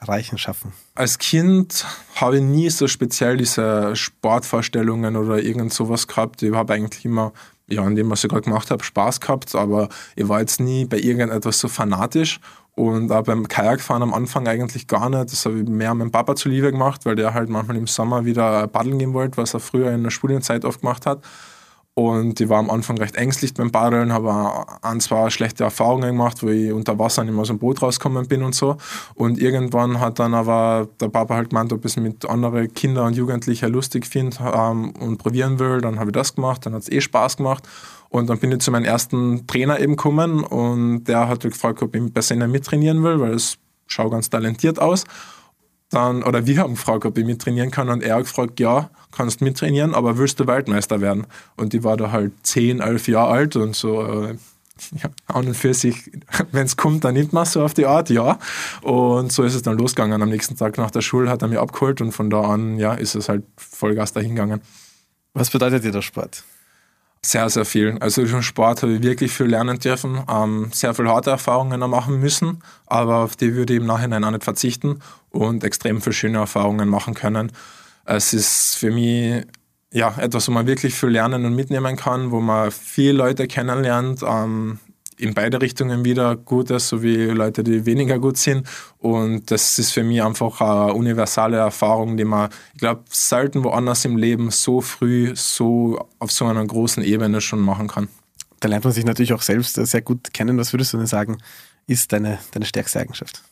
erreichen, 0.01 0.39
schaffen? 0.39 0.73
Als 0.95 1.19
Kind 1.19 1.85
habe 2.15 2.37
ich 2.37 2.43
nie 2.43 2.71
so 2.71 2.87
speziell 2.87 3.37
diese 3.37 3.97
Sportvorstellungen 3.97 5.17
oder 5.17 5.43
irgend 5.43 5.73
sowas 5.73 6.07
gehabt. 6.07 6.43
Ich 6.43 6.55
habe 6.55 6.75
eigentlich 6.75 7.05
immer, 7.05 7.33
ja, 7.69 7.85
in 7.87 7.97
dem, 7.97 8.09
was 8.11 8.23
ich 8.23 8.31
gerade 8.31 8.43
gemacht 8.43 8.71
habe, 8.71 8.85
Spaß 8.85 9.21
gehabt, 9.21 9.57
aber 9.57 9.89
ich 10.15 10.29
war 10.29 10.41
jetzt 10.41 10.61
nie 10.61 10.85
bei 10.85 10.99
irgendetwas 10.99 11.59
so 11.59 11.69
fanatisch. 11.69 12.39
Und 12.77 13.11
auch 13.11 13.25
beim 13.25 13.49
Kajakfahren 13.49 14.03
am 14.03 14.15
Anfang 14.15 14.47
eigentlich 14.47 14.87
gar 14.87 15.11
nicht. 15.11 15.33
Das 15.33 15.45
habe 15.45 15.59
ich 15.59 15.69
mehr 15.69 15.93
meinem 15.93 16.13
Papa 16.13 16.37
zuliebe 16.37 16.71
gemacht, 16.71 17.05
weil 17.05 17.17
der 17.17 17.35
halt 17.35 17.51
manchmal 17.51 17.77
im 17.77 17.89
Sommer 17.89 18.25
wieder 18.25 18.69
paddeln 18.69 18.99
gehen 18.99 19.13
wollte, 19.13 19.37
was 19.37 19.53
er 19.53 19.61
früher 19.61 19.91
in 19.91 20.05
der 20.05 20.11
Studienzeit 20.11 20.65
oft 20.65 20.81
gemacht 20.81 21.05
hat. 21.05 21.23
Und 22.01 22.41
ich 22.41 22.49
war 22.49 22.61
am 22.61 22.71
Anfang 22.71 22.97
recht 22.97 23.15
ängstlich 23.17 23.53
beim 23.53 23.71
Paddeln, 23.71 24.11
habe 24.11 24.65
ein, 24.81 25.01
zwei 25.01 25.29
schlechte 25.29 25.65
Erfahrungen 25.65 26.13
gemacht, 26.13 26.43
wo 26.43 26.49
ich 26.49 26.73
unter 26.73 26.99
Wasser 26.99 27.25
nicht 27.25 27.35
mehr 27.35 27.43
aus 27.43 27.49
dem 27.49 27.59
Boot 27.59 27.83
rausgekommen 27.83 28.27
bin 28.27 28.43
und 28.43 28.55
so. 28.55 28.79
Und 29.15 29.39
irgendwann 29.39 30.01
hat 30.01 30.19
dann 30.19 30.33
aber 30.33 30.89
der 30.99 31.11
Papa 31.11 31.35
halt 31.35 31.51
gemeint, 31.51 31.75
ob 31.75 31.81
ich 31.81 31.93
es 31.93 31.97
mit 31.99 32.25
anderen 32.25 32.73
Kindern 32.73 33.09
und 33.09 33.17
Jugendlichen 33.17 33.71
lustig 33.71 34.07
finde 34.07 34.39
ähm, 34.41 34.93
und 34.99 35.19
probieren 35.19 35.59
will. 35.59 35.83
Dann 35.83 35.99
habe 35.99 36.09
ich 36.09 36.15
das 36.15 36.35
gemacht, 36.35 36.65
dann 36.65 36.73
hat 36.73 36.85
es 36.85 36.91
eh 36.91 37.03
Spaß 37.03 37.37
gemacht. 37.37 37.69
Und 38.09 38.31
dann 38.31 38.39
bin 38.39 38.51
ich 38.51 38.61
zu 38.61 38.71
meinem 38.71 38.87
ersten 38.87 39.47
Trainer 39.47 39.79
eben 39.79 39.97
gekommen 39.97 40.43
und 40.43 41.05
der 41.05 41.29
hat 41.29 41.43
gefragt, 41.43 41.83
ob 41.83 41.95
ich 41.95 42.13
besser 42.15 42.35
mittrainieren 42.35 43.03
will, 43.03 43.21
weil 43.21 43.35
es 43.35 43.59
schaut 43.87 44.13
ganz 44.13 44.31
talentiert 44.31 44.79
aus 44.79 45.05
dann, 45.91 46.23
oder 46.23 46.47
wir 46.47 46.59
haben 46.59 46.75
gefragt, 46.75 47.05
ob 47.05 47.19
ich 47.19 47.25
mittrainieren 47.25 47.71
kann 47.71 47.89
und 47.89 48.03
er 48.03 48.17
hat 48.17 48.23
gefragt, 48.23 48.61
ja, 48.61 48.91
kannst 49.11 49.41
mittrainieren, 49.41 49.95
aber 49.95 50.19
willst 50.19 50.39
du 50.39 50.47
Weltmeister 50.47 51.01
werden? 51.01 51.27
Und 51.57 51.75
ich 51.75 51.83
war 51.83 51.97
da 51.97 52.13
halt 52.13 52.33
10, 52.45 52.81
11 52.81 53.09
Jahre 53.09 53.33
alt 53.33 53.57
und 53.57 53.75
so, 53.75 54.03
äh, 54.03 54.37
ja, 54.95 55.11
an 55.27 55.49
und 55.49 55.55
für 55.55 55.75
sich, 55.75 56.11
wenn 56.53 56.67
es 56.67 56.77
kommt, 56.77 57.05
dann 57.05 57.15
nimmt 57.15 57.33
man 57.33 57.45
so 57.45 57.63
auf 57.63 57.75
die 57.75 57.87
Art, 57.87 58.09
ja. 58.09 58.39
Und 58.83 59.33
so 59.33 59.43
ist 59.43 59.55
es 59.55 59.63
dann 59.63 59.79
losgegangen. 59.79 60.23
Am 60.23 60.29
nächsten 60.29 60.57
Tag 60.57 60.79
nach 60.79 60.91
der 60.91 61.03
Schule 61.03 61.29
hat 61.29 61.43
er 61.43 61.49
mich 61.49 61.59
abgeholt 61.59 62.01
und 62.01 62.13
von 62.13 62.31
da 62.31 62.43
an, 62.43 62.79
ja, 62.79 62.95
ist 62.95 63.15
es 63.15 63.29
halt 63.29 63.45
Vollgas 63.57 64.13
dahin 64.13 64.37
gegangen. 64.37 64.61
Was 65.35 65.51
bedeutet 65.51 65.85
dir 65.85 65.93
der 65.93 66.03
Sport? 66.03 66.45
Sehr, 67.23 67.51
sehr 67.51 67.67
viel. 67.67 67.99
Also 68.01 68.23
durch 68.23 68.33
den 68.33 68.43
Sport 68.43 68.83
habe 68.83 68.95
ich 68.95 69.03
wirklich 69.03 69.31
viel 69.31 69.47
lernen 69.47 69.79
dürfen, 69.79 70.23
ähm, 70.31 70.71
sehr 70.73 70.95
viel 70.95 71.07
harte 71.07 71.31
Erfahrungen 71.31 71.79
machen 71.81 72.19
müssen, 72.19 72.63
aber 72.87 73.17
auf 73.19 73.37
die 73.37 73.55
würde 73.55 73.75
ich 73.75 73.81
im 73.81 73.87
Nachhinein 73.87 74.25
auch 74.25 74.31
nicht 74.31 74.45
verzichten 74.45 75.01
und 75.29 75.63
extrem 75.63 76.01
viele 76.01 76.15
schöne 76.15 76.39
Erfahrungen 76.39 76.89
machen 76.89 77.13
können. 77.13 77.53
Es 78.07 78.33
ist 78.33 78.77
für 78.77 78.91
mich 78.91 79.45
ja, 79.93 80.15
etwas, 80.19 80.49
wo 80.49 80.53
man 80.53 80.67
wirklich 80.67 80.95
viel 80.95 81.11
lernen 81.11 81.45
und 81.45 81.55
mitnehmen 81.55 81.97
kann, 81.97 82.31
wo 82.31 82.41
man 82.41 82.71
viele 82.71 83.13
Leute 83.13 83.47
kennenlernt, 83.49 84.23
ähm, 84.27 84.79
in 85.21 85.35
beide 85.35 85.61
Richtungen 85.61 86.05
wieder 86.05 86.37
Gutes 86.37 86.89
sowie 86.89 87.27
Leute, 87.27 87.63
die 87.63 87.87
weniger 87.87 88.19
gut 88.19 88.39
sind. 88.39 88.67
Und 88.99 89.51
das 89.51 89.79
ist 89.79 89.93
für 89.93 90.03
mich 90.03 90.23
einfach 90.23 90.61
eine 90.61 90.95
universale 90.95 91.59
Erfahrung, 91.59 92.17
die 92.17 92.25
man, 92.25 92.51
ich 92.75 92.81
glaube, 92.81 93.03
selten 93.11 93.63
woanders 93.65 94.05
im 94.05 94.17
Leben 94.17 94.51
so 94.51 94.81
früh, 94.81 95.33
so 95.35 96.09
auf 96.19 96.33
so 96.33 96.47
einer 96.47 96.65
großen 96.65 97.03
Ebene 97.03 97.41
schon 97.41 97.61
machen 97.61 97.89
kann. 97.89 98.09
Da 98.61 98.69
lernt 98.69 98.85
man 98.85 98.93
sich 98.93 99.05
natürlich 99.05 99.33
auch 99.33 99.43
selbst 99.43 99.75
sehr 99.75 100.03
gut 100.03 100.33
kennen. 100.33 100.59
Was 100.59 100.73
würdest 100.73 100.93
du 100.93 100.99
denn 100.99 101.07
sagen, 101.07 101.39
ist 101.87 102.13
deine, 102.13 102.39
deine 102.53 102.67
stärkste 102.67 103.01
Eigenschaft? 103.01 103.43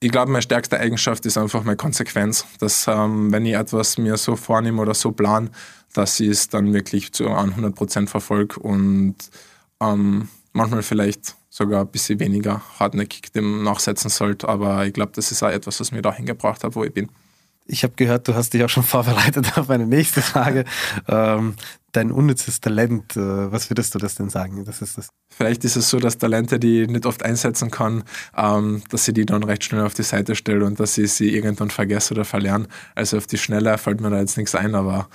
Ich 0.00 0.10
glaube, 0.10 0.32
meine 0.32 0.42
stärkste 0.42 0.80
Eigenschaft 0.80 1.24
ist 1.26 1.38
einfach 1.38 1.62
meine 1.62 1.76
Konsequenz. 1.76 2.44
Dass, 2.58 2.86
ähm, 2.88 3.32
wenn 3.32 3.46
ich 3.46 3.54
etwas 3.54 3.98
mir 3.98 4.16
so 4.16 4.34
vornehme 4.34 4.82
oder 4.82 4.94
so 4.94 5.12
plan, 5.12 5.50
dass 5.92 6.18
ich 6.20 6.28
es 6.28 6.48
dann 6.48 6.72
wirklich 6.72 7.12
zu 7.12 7.28
100 7.28 7.74
Prozent 7.74 8.10
verfolge 8.10 8.58
und 8.58 9.14
ähm, 9.80 10.28
manchmal 10.52 10.82
vielleicht 10.82 11.36
sogar 11.50 11.82
ein 11.82 11.88
bisschen 11.88 12.18
weniger 12.20 12.62
hartnäckig 12.78 13.32
dem 13.32 13.62
nachsetzen 13.62 14.10
sollte. 14.10 14.48
Aber 14.48 14.86
ich 14.86 14.92
glaube, 14.92 15.12
das 15.14 15.30
ist 15.32 15.42
auch 15.42 15.50
etwas, 15.50 15.80
was 15.80 15.92
mir 15.92 16.02
dahin 16.02 16.26
gebracht 16.26 16.64
hat, 16.64 16.74
wo 16.74 16.84
ich 16.84 16.92
bin. 16.92 17.10
Ich 17.66 17.84
habe 17.84 17.94
gehört, 17.94 18.26
du 18.26 18.34
hast 18.34 18.54
dich 18.54 18.64
auch 18.64 18.68
schon 18.68 18.82
vorbereitet 18.82 19.56
auf 19.56 19.70
eine 19.70 19.86
nächste 19.86 20.22
Frage. 20.22 20.64
ähm, 21.08 21.54
dein 21.92 22.10
unnützes 22.10 22.60
Talent, 22.60 23.16
äh, 23.16 23.52
was 23.52 23.70
würdest 23.70 23.94
du 23.94 23.98
das 23.98 24.14
denn 24.14 24.30
sagen? 24.30 24.64
Das 24.64 24.80
ist 24.82 24.98
das. 24.98 25.10
Vielleicht 25.28 25.62
ist 25.64 25.76
es 25.76 25.90
so, 25.90 25.98
dass 26.00 26.18
Talente, 26.18 26.58
die 26.58 26.82
ich 26.82 26.88
nicht 26.88 27.06
oft 27.06 27.22
einsetzen 27.22 27.70
kann, 27.70 28.04
ähm, 28.36 28.82
dass 28.90 29.06
ich 29.06 29.14
die 29.14 29.26
dann 29.26 29.42
recht 29.42 29.64
schnell 29.64 29.82
auf 29.82 29.94
die 29.94 30.02
Seite 30.02 30.34
stelle 30.34 30.64
und 30.64 30.80
dass 30.80 30.96
ich 30.98 31.12
sie 31.12 31.34
irgendwann 31.34 31.70
vergesse 31.70 32.14
oder 32.14 32.24
verlerne. 32.24 32.66
Also 32.94 33.18
auf 33.18 33.26
die 33.26 33.38
Schnelle 33.38 33.76
fällt 33.78 34.00
mir 34.00 34.10
da 34.10 34.18
jetzt 34.18 34.38
nichts 34.38 34.54
ein, 34.54 34.74
aber 34.74 35.08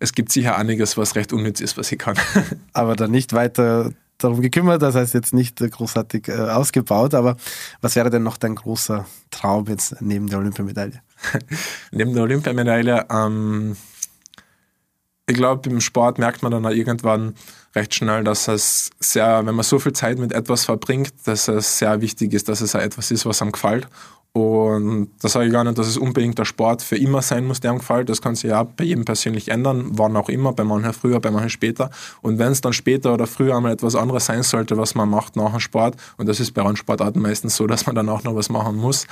es 0.00 0.12
gibt 0.12 0.32
sicher 0.32 0.56
einiges, 0.56 0.96
was 0.96 1.14
recht 1.14 1.32
unnütz 1.32 1.60
ist, 1.60 1.76
was 1.76 1.90
ich 1.92 1.98
kann. 1.98 2.16
aber 2.72 2.96
dann 2.96 3.12
nicht 3.12 3.32
weiter 3.32 3.92
darum 4.24 4.40
gekümmert, 4.40 4.82
das 4.82 4.94
heißt 4.94 5.14
jetzt 5.14 5.32
nicht 5.32 5.58
großartig 5.58 6.28
äh, 6.28 6.32
ausgebaut, 6.32 7.14
aber 7.14 7.36
was 7.80 7.96
wäre 7.96 8.10
denn 8.10 8.22
noch 8.22 8.36
dein 8.36 8.54
großer 8.54 9.06
Traum 9.30 9.66
jetzt 9.68 10.00
neben 10.00 10.28
der 10.28 10.38
Olympiamedaille? 10.38 11.00
neben 11.92 12.14
der 12.14 12.22
Olympiamedaille, 12.24 13.06
ähm, 13.10 13.76
ich 15.26 15.34
glaube, 15.34 15.70
im 15.70 15.80
Sport 15.80 16.18
merkt 16.18 16.42
man 16.42 16.52
dann 16.52 16.66
auch 16.66 16.70
irgendwann 16.70 17.34
recht 17.74 17.94
schnell, 17.94 18.24
dass 18.24 18.48
es 18.48 18.90
sehr, 19.00 19.46
wenn 19.46 19.54
man 19.54 19.64
so 19.64 19.78
viel 19.78 19.92
Zeit 19.92 20.18
mit 20.18 20.32
etwas 20.32 20.64
verbringt, 20.64 21.12
dass 21.24 21.48
es 21.48 21.78
sehr 21.78 22.00
wichtig 22.00 22.32
ist, 22.34 22.48
dass 22.48 22.60
es 22.60 22.74
auch 22.74 22.80
etwas 22.80 23.10
ist, 23.10 23.24
was 23.24 23.40
einem 23.40 23.52
gefällt 23.52 23.88
und 24.36 25.10
da 25.22 25.28
sage 25.28 25.46
ich 25.46 25.52
gar 25.52 25.62
nicht, 25.62 25.78
dass 25.78 25.86
es 25.86 25.96
unbedingt 25.96 26.36
der 26.36 26.44
Sport 26.44 26.82
für 26.82 26.96
immer 26.96 27.22
sein 27.22 27.44
muss, 27.44 27.60
der 27.60 27.70
ihm 27.70 27.78
gefällt. 27.78 28.08
Das 28.08 28.20
kann 28.20 28.34
sich 28.34 28.50
ja 28.50 28.64
bei 28.64 28.82
jedem 28.82 29.04
persönlich 29.04 29.48
ändern, 29.48 29.90
wann 29.92 30.16
auch 30.16 30.28
immer, 30.28 30.52
bei 30.52 30.64
manchen 30.64 30.92
früher, 30.92 31.20
bei 31.20 31.30
manchen 31.30 31.50
später. 31.50 31.88
Und 32.20 32.40
wenn 32.40 32.50
es 32.50 32.60
dann 32.60 32.72
später 32.72 33.14
oder 33.14 33.28
früher 33.28 33.56
einmal 33.56 33.70
etwas 33.70 33.94
anderes 33.94 34.26
sein 34.26 34.42
sollte, 34.42 34.76
was 34.76 34.96
man 34.96 35.08
macht 35.08 35.36
nach 35.36 35.52
dem 35.52 35.60
Sport, 35.60 35.94
und 36.16 36.28
das 36.28 36.40
ist 36.40 36.50
bei 36.50 36.62
Randsportarten 36.62 37.22
meistens 37.22 37.54
so, 37.54 37.66
dass 37.68 37.86
man 37.86 37.94
dann 37.94 38.08
auch 38.08 38.24
noch 38.24 38.34
was 38.34 38.48
machen 38.48 38.74
muss, 38.74 39.06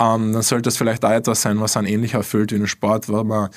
ähm, 0.00 0.32
dann 0.32 0.40
sollte 0.40 0.70
es 0.70 0.78
vielleicht 0.78 1.04
auch 1.04 1.10
etwas 1.10 1.42
sein, 1.42 1.60
was 1.60 1.76
einen 1.76 1.86
ähnlich 1.86 2.14
erfüllt 2.14 2.50
wie 2.50 2.56
ein 2.56 2.66
Sport, 2.66 3.10
wo 3.10 3.22
man 3.22 3.50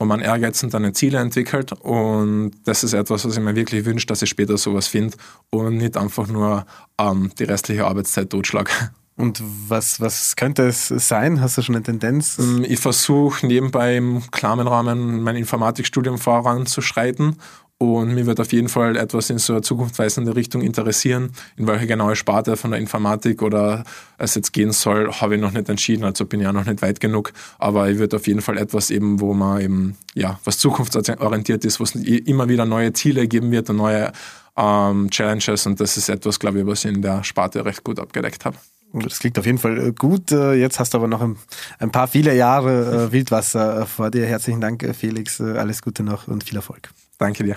wo 0.00 0.04
man 0.04 0.20
Ehrgeiz 0.20 0.60
seine 0.60 0.92
Ziele 0.92 1.18
entwickelt. 1.18 1.72
Und 1.72 2.52
das 2.66 2.84
ist 2.84 2.92
etwas, 2.92 3.24
was 3.24 3.36
ich 3.36 3.42
mir 3.42 3.56
wirklich 3.56 3.84
wünsche, 3.84 4.06
dass 4.06 4.22
ich 4.22 4.30
später 4.30 4.56
sowas 4.56 4.86
finde 4.86 5.16
und 5.50 5.78
nicht 5.78 5.96
einfach 5.96 6.28
nur 6.28 6.66
ähm, 7.00 7.32
die 7.36 7.44
restliche 7.44 7.84
Arbeitszeit 7.84 8.30
totschlage. 8.30 8.70
Und 9.18 9.42
was, 9.68 10.00
was 10.00 10.36
könnte 10.36 10.68
es 10.68 10.88
sein? 10.88 11.40
Hast 11.40 11.58
du 11.58 11.62
schon 11.62 11.74
eine 11.74 11.82
Tendenz? 11.82 12.38
Ähm, 12.38 12.64
ich 12.66 12.78
versuche 12.78 13.46
nebenbei 13.46 13.96
im 13.96 14.22
kleinen 14.30 14.68
Rahmen 14.68 15.22
mein 15.22 15.36
Informatikstudium 15.36 16.18
voranzuschreiten 16.18 17.36
und 17.78 18.12
mir 18.14 18.26
wird 18.26 18.40
auf 18.40 18.52
jeden 18.52 18.68
Fall 18.68 18.96
etwas 18.96 19.30
in 19.30 19.38
so 19.38 19.52
eine 19.52 19.62
zukunftsweisende 19.62 20.34
Richtung 20.34 20.62
interessieren. 20.62 21.30
In 21.56 21.68
welche 21.68 21.86
genaue 21.86 22.16
Sparte 22.16 22.56
von 22.56 22.72
der 22.72 22.80
Informatik 22.80 23.40
oder 23.40 23.84
es 24.18 24.34
jetzt 24.34 24.52
gehen 24.52 24.72
soll, 24.72 25.12
habe 25.12 25.36
ich 25.36 25.40
noch 25.40 25.52
nicht 25.52 25.68
entschieden, 25.68 26.02
also 26.02 26.24
bin 26.24 26.40
ich 26.40 26.44
ja 26.44 26.52
noch 26.52 26.64
nicht 26.64 26.82
weit 26.82 26.98
genug. 26.98 27.32
Aber 27.58 27.88
ich 27.88 27.98
würde 27.98 28.16
auf 28.16 28.26
jeden 28.26 28.40
Fall 28.40 28.58
etwas 28.58 28.90
eben, 28.90 29.20
wo 29.20 29.32
man 29.32 29.60
eben, 29.60 29.96
ja, 30.14 30.40
was 30.42 30.58
zukunftsorientiert 30.58 31.64
ist, 31.64 31.78
wo 31.78 31.84
es 31.84 31.94
immer 31.94 32.48
wieder 32.48 32.64
neue 32.64 32.92
Ziele 32.92 33.28
geben 33.28 33.52
wird 33.52 33.70
und 33.70 33.76
neue 33.76 34.12
ähm, 34.56 35.08
Challenges. 35.10 35.64
Und 35.66 35.80
das 35.80 35.96
ist 35.96 36.08
etwas, 36.08 36.40
glaube 36.40 36.58
ich, 36.58 36.66
was 36.66 36.84
ich 36.84 36.92
in 36.92 37.02
der 37.02 37.22
Sparte 37.22 37.64
recht 37.64 37.84
gut 37.84 38.00
abgedeckt 38.00 38.44
habe. 38.44 38.56
Das 38.92 39.18
klingt 39.18 39.38
auf 39.38 39.46
jeden 39.46 39.58
Fall 39.58 39.88
äh, 39.88 39.92
gut. 39.92 40.32
Äh, 40.32 40.54
jetzt 40.54 40.80
hast 40.80 40.94
du 40.94 40.98
aber 40.98 41.08
noch 41.08 41.20
ein, 41.20 41.90
paar 41.90 42.08
viele 42.08 42.34
Jahre 42.34 43.06
äh, 43.08 43.12
Wildwasser 43.12 43.86
vor 43.86 44.10
dir. 44.10 44.26
Herzlichen 44.26 44.60
Dank, 44.60 44.84
Felix. 44.96 45.40
Alles 45.40 45.82
Gute 45.82 46.02
noch 46.02 46.28
und 46.28 46.44
viel 46.44 46.56
Erfolg. 46.56 46.90
Danke 47.18 47.44
dir. 47.44 47.56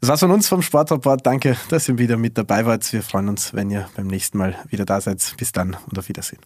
Das 0.00 0.10
war's 0.10 0.20
von 0.20 0.30
uns 0.30 0.46
vom 0.48 0.62
Sportreport. 0.62 1.26
Danke, 1.26 1.56
dass 1.70 1.88
ihr 1.88 1.98
wieder 1.98 2.16
mit 2.16 2.38
dabei 2.38 2.66
wart. 2.66 2.92
Wir 2.92 3.02
freuen 3.02 3.28
uns, 3.28 3.54
wenn 3.54 3.70
ihr 3.70 3.88
beim 3.96 4.06
nächsten 4.06 4.38
Mal 4.38 4.56
wieder 4.68 4.84
da 4.84 5.00
seid. 5.00 5.34
Bis 5.36 5.52
dann 5.52 5.76
und 5.88 5.98
auf 5.98 6.08
Wiedersehen. 6.08 6.40